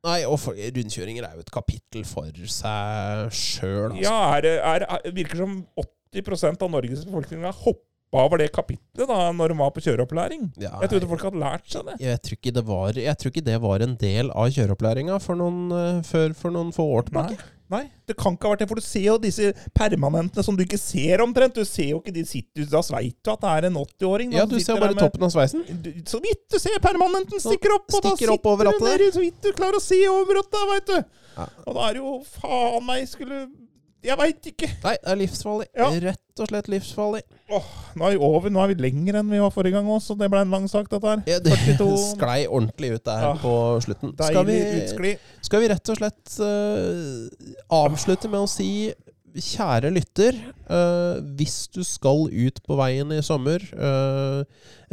[0.04, 3.96] Nei, og for, rundkjøringer er jo et kapittel for seg sjøl.
[3.96, 4.02] Altså.
[4.04, 5.66] Ja, er det er, er, virker som
[6.12, 7.80] 80% av Norges befolkning har hoppa
[8.14, 10.46] over det kapitlet da når de var på kjøreopplæring.
[10.62, 11.96] Ja, Jeg trodde folk hadde lært seg det.
[12.00, 15.36] jeg, tror ikke det var, jeg tror ikke det var en del av kjøreopplæringa for
[15.36, 17.36] noen, for, for noen få år tilbake.
[17.68, 18.68] nei, det kan ikke ha vært det.
[18.70, 21.58] For du ser jo disse permanentene som du ikke ser omtrent.
[21.58, 24.32] Du ser jo ikke de sitter Da veit du at det er en 80-åring.
[24.38, 25.66] Ja, du ser bare med- toppen av sveisen.
[25.82, 29.06] Du, så vidt du ser permanenten stikker opp, og da Stikker opp sitter du der,
[29.18, 30.98] så vidt du klarer å se over rattet, veit du.
[31.36, 31.48] Ja.
[31.66, 33.48] Og da er det jo faen meg skulle
[34.06, 34.68] Jeg veit ikke.
[34.84, 35.66] Nei, det er livsfarlig.
[35.74, 35.88] Ja.
[36.06, 37.22] Rett og slett livsfarlig.
[37.56, 38.52] Åh, nå er vi over.
[38.54, 40.68] Nå er vi lenger enn vi var forrige gang òg, så det ble en lang
[40.70, 41.24] sak, dette her.
[41.26, 41.88] Ja, det 42.
[42.14, 43.32] sklei ordentlig ut der Ja.
[43.42, 43.52] på
[43.82, 44.14] slutten.
[44.20, 45.12] Skal Deilig vi, utskli.
[45.48, 47.52] skal vi rett og slett uh,
[47.82, 48.70] avslutte med å si
[49.36, 50.32] Kjære lytter,
[50.72, 54.40] uh, hvis du skal ut på veien i sommer, uh,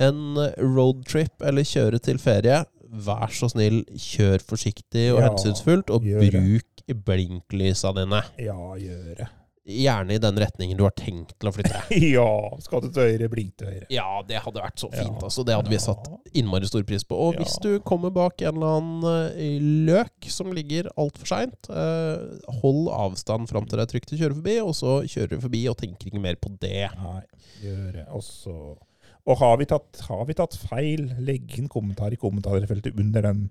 [0.03, 2.57] en roadtrip eller kjøre til ferie,
[3.05, 8.19] vær så snill, kjør forsiktig og Ja, hensynsfullt, og bruk blinklysa dine.
[8.41, 9.29] Ja, gjøre.
[9.63, 12.01] Gjerne i den retningen du har tenkt til å flytte deg.
[12.17, 12.25] Ja,
[12.59, 13.85] skal du til høyre, blink til høyre.
[13.95, 15.07] Ja, det hadde vært så fint.
[15.07, 15.21] Ja.
[15.29, 15.45] altså.
[15.47, 17.15] Det hadde vi satt innmari stor pris på.
[17.15, 17.39] Og Ja.
[17.45, 22.91] hvis du kommer bak en eller annen eh, løk som ligger altfor seint, eh, hold
[22.91, 25.79] avstand fram til det er trygt å kjøre forbi, og så kjører du forbi og
[25.79, 26.89] tenker ikke mer på det.
[26.99, 27.21] Nei,
[27.63, 28.07] gjør det.
[28.11, 28.89] Og
[29.23, 33.45] Og har vi, tatt, har vi tatt feil, legg inn kommentar i kommentarfeltet under den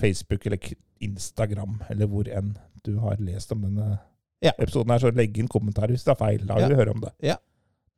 [0.00, 0.58] Facebook eller
[1.02, 2.54] Instagram, eller hvor enn
[2.86, 3.98] du har lest om denne
[4.42, 4.50] Ja.
[4.58, 6.46] episoden her, så legg inn kommentar hvis det er feil.
[6.46, 6.68] Da vil Ja.
[6.68, 7.12] vi høre om det.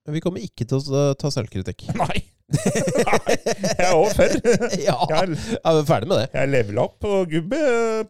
[0.04, 1.86] Men vi kommer ikke til å eh, ta selvkritikk.
[2.02, 2.24] Nei!
[2.54, 4.34] Nei, jeg er òg for.
[4.88, 6.26] ja, Jeg, er ferdig med det.
[6.34, 7.60] jeg leveler opp på gubbe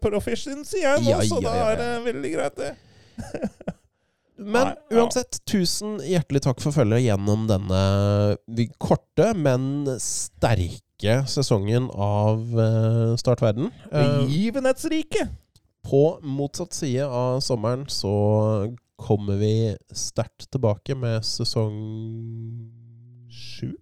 [0.03, 2.73] professions igjen, Ja, så ja, da ja, er det veldig greit, det.
[4.37, 4.99] Men ja.
[4.99, 7.83] uansett, tusen hjertelig takk for følget gjennom denne
[8.83, 10.83] korte, men sterke
[11.29, 13.73] sesongen av uh, Start verden.
[13.93, 15.29] Eh, Begivenhetsrike!
[15.85, 18.15] på motsatt side av sommeren så
[18.97, 21.75] kommer vi sterkt tilbake med sesong
[23.31, 23.75] Sju?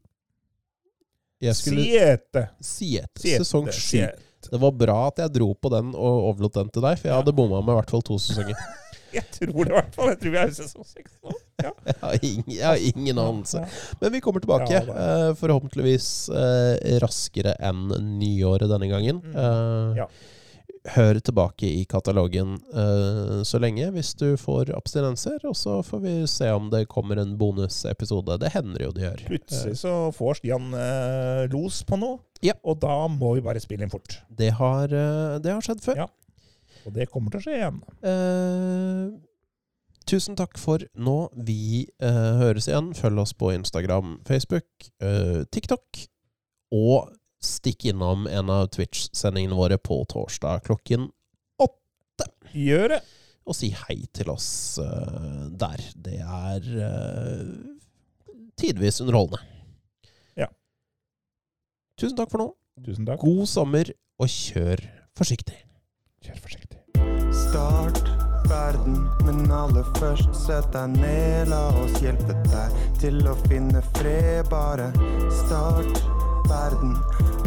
[1.54, 2.48] Skulle Siete.
[2.60, 2.86] si.
[2.86, 3.20] Siete.
[3.38, 4.06] Sesong sju.
[4.50, 7.18] Det var bra at jeg dro på den og overlot den til deg, for jeg
[7.18, 8.58] hadde bomma med i hvert fall to sesonger.
[9.18, 10.08] Jeg tror det i hvert fall.
[10.12, 11.32] Jeg tror vi er i sesong seks nå.
[11.62, 11.72] Ja.
[11.86, 13.64] Jeg har ingen, jeg har ingen anelse.
[14.00, 17.88] Men vi kommer tilbake, Ja, eh, forhåpentligvis eh, raskere enn
[18.18, 19.22] nyåret denne gangen.
[19.32, 20.08] Eh, Ja.
[20.96, 22.56] Hør tilbake i katalogen
[23.46, 27.36] så lenge hvis du får abstinenser, og så får vi se om det kommer en
[27.38, 28.34] bonusepisode.
[28.42, 29.22] Det hender jo det gjør.
[29.28, 30.72] Plutselig så får Stian
[31.54, 32.56] los på noe, Ja.
[32.66, 34.18] og da må vi bare spille inn fort.
[34.26, 36.02] Det, har, det har skjedd før.
[36.02, 36.08] Ja.
[36.86, 37.80] Og det kommer til å skje igjen.
[38.10, 39.14] Eh,
[40.08, 41.16] tusen takk for nå.
[41.46, 42.92] Vi eh, høres igjen.
[42.98, 44.68] Følg oss på Instagram, Facebook,
[45.02, 46.04] eh, TikTok.
[46.74, 47.12] Og
[47.42, 51.10] stikk innom en av Twitch-sendingene våre på torsdag klokken
[52.52, 53.02] Gjør det!
[53.42, 55.80] og si hei til oss eh, der.
[55.98, 57.48] Det er uh,
[58.60, 59.42] tidvis underholdende.
[60.38, 60.46] Ja.
[61.98, 62.48] Tusen takk for nå.
[62.86, 63.18] Tusen takk.
[63.24, 63.90] God sommer,
[64.22, 64.84] og kjør
[65.18, 65.58] forsiktig.
[66.22, 66.78] Kjør forsiktig.
[67.34, 68.10] Start
[68.46, 71.48] verden, men aller først sett deg ned.
[71.50, 74.46] La oss hjelpe deg til å finne fred.
[74.52, 74.92] Bare
[75.42, 75.98] start
[76.46, 76.94] verden.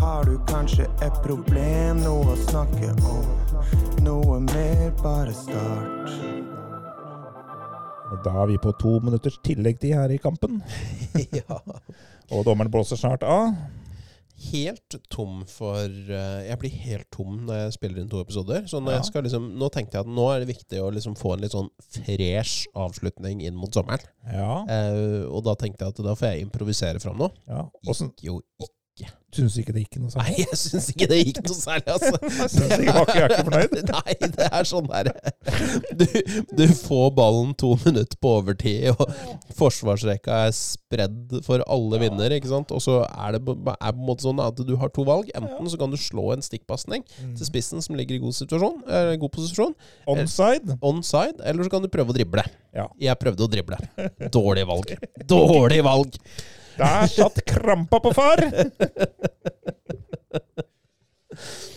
[0.01, 3.23] Har du kanskje et problem, noe å snakke om?
[4.03, 6.11] Noe mer, bare start.
[8.11, 10.59] Og da er vi på to minutters tilleggstid her i kampen.
[11.39, 11.61] ja.
[12.27, 13.55] Og dommeren blåser snart av.
[14.51, 18.65] helt tom for eh, Jeg blir helt tom når jeg spiller inn to episoder.
[18.67, 18.99] Så Ja.
[19.23, 21.69] liksom, nå tenkte jeg at nå er det viktig å liksom få en litt sånn
[21.89, 24.03] fresh avslutning inn mot sommeren.
[24.31, 24.65] Ja.
[24.67, 27.31] Eh, og da tenkte jeg at da får jeg improvisere fram noe.
[27.47, 27.63] ja.
[27.85, 28.71] Gikk jo ikke.
[29.35, 30.31] Syns du ikke det gikk noe særlig?
[30.31, 32.19] Nei, jeg syns ikke det gikk noe særlig, altså.
[32.39, 33.89] Jeg synes ikke var ikke, jeg er ikke fornøyd.
[33.97, 35.13] Nei, det er sånn derre
[35.99, 36.05] du,
[36.55, 39.11] du får ballen to minutter på overtid, og
[39.59, 42.03] forsvarsrekka er spredd for alle Ja.
[42.05, 42.71] vinnere, ikke sant?
[42.75, 45.27] Og så er det på er på en måte sånn at du har to valg.
[45.35, 47.35] Enten så kan du slå en stikkpasning Mm.
[47.37, 49.75] til spissen som ligger i god, situasjon, eh, god posisjon,
[50.07, 50.77] Onside.
[50.81, 52.43] onside, eller så kan du prøve å drible.
[52.75, 52.87] Ja.
[52.99, 53.77] Jeg prøvde å drible.
[54.31, 54.95] Dårlig valg.
[55.27, 56.15] Dårlig valg!
[56.77, 58.37] Der satt krampa på far!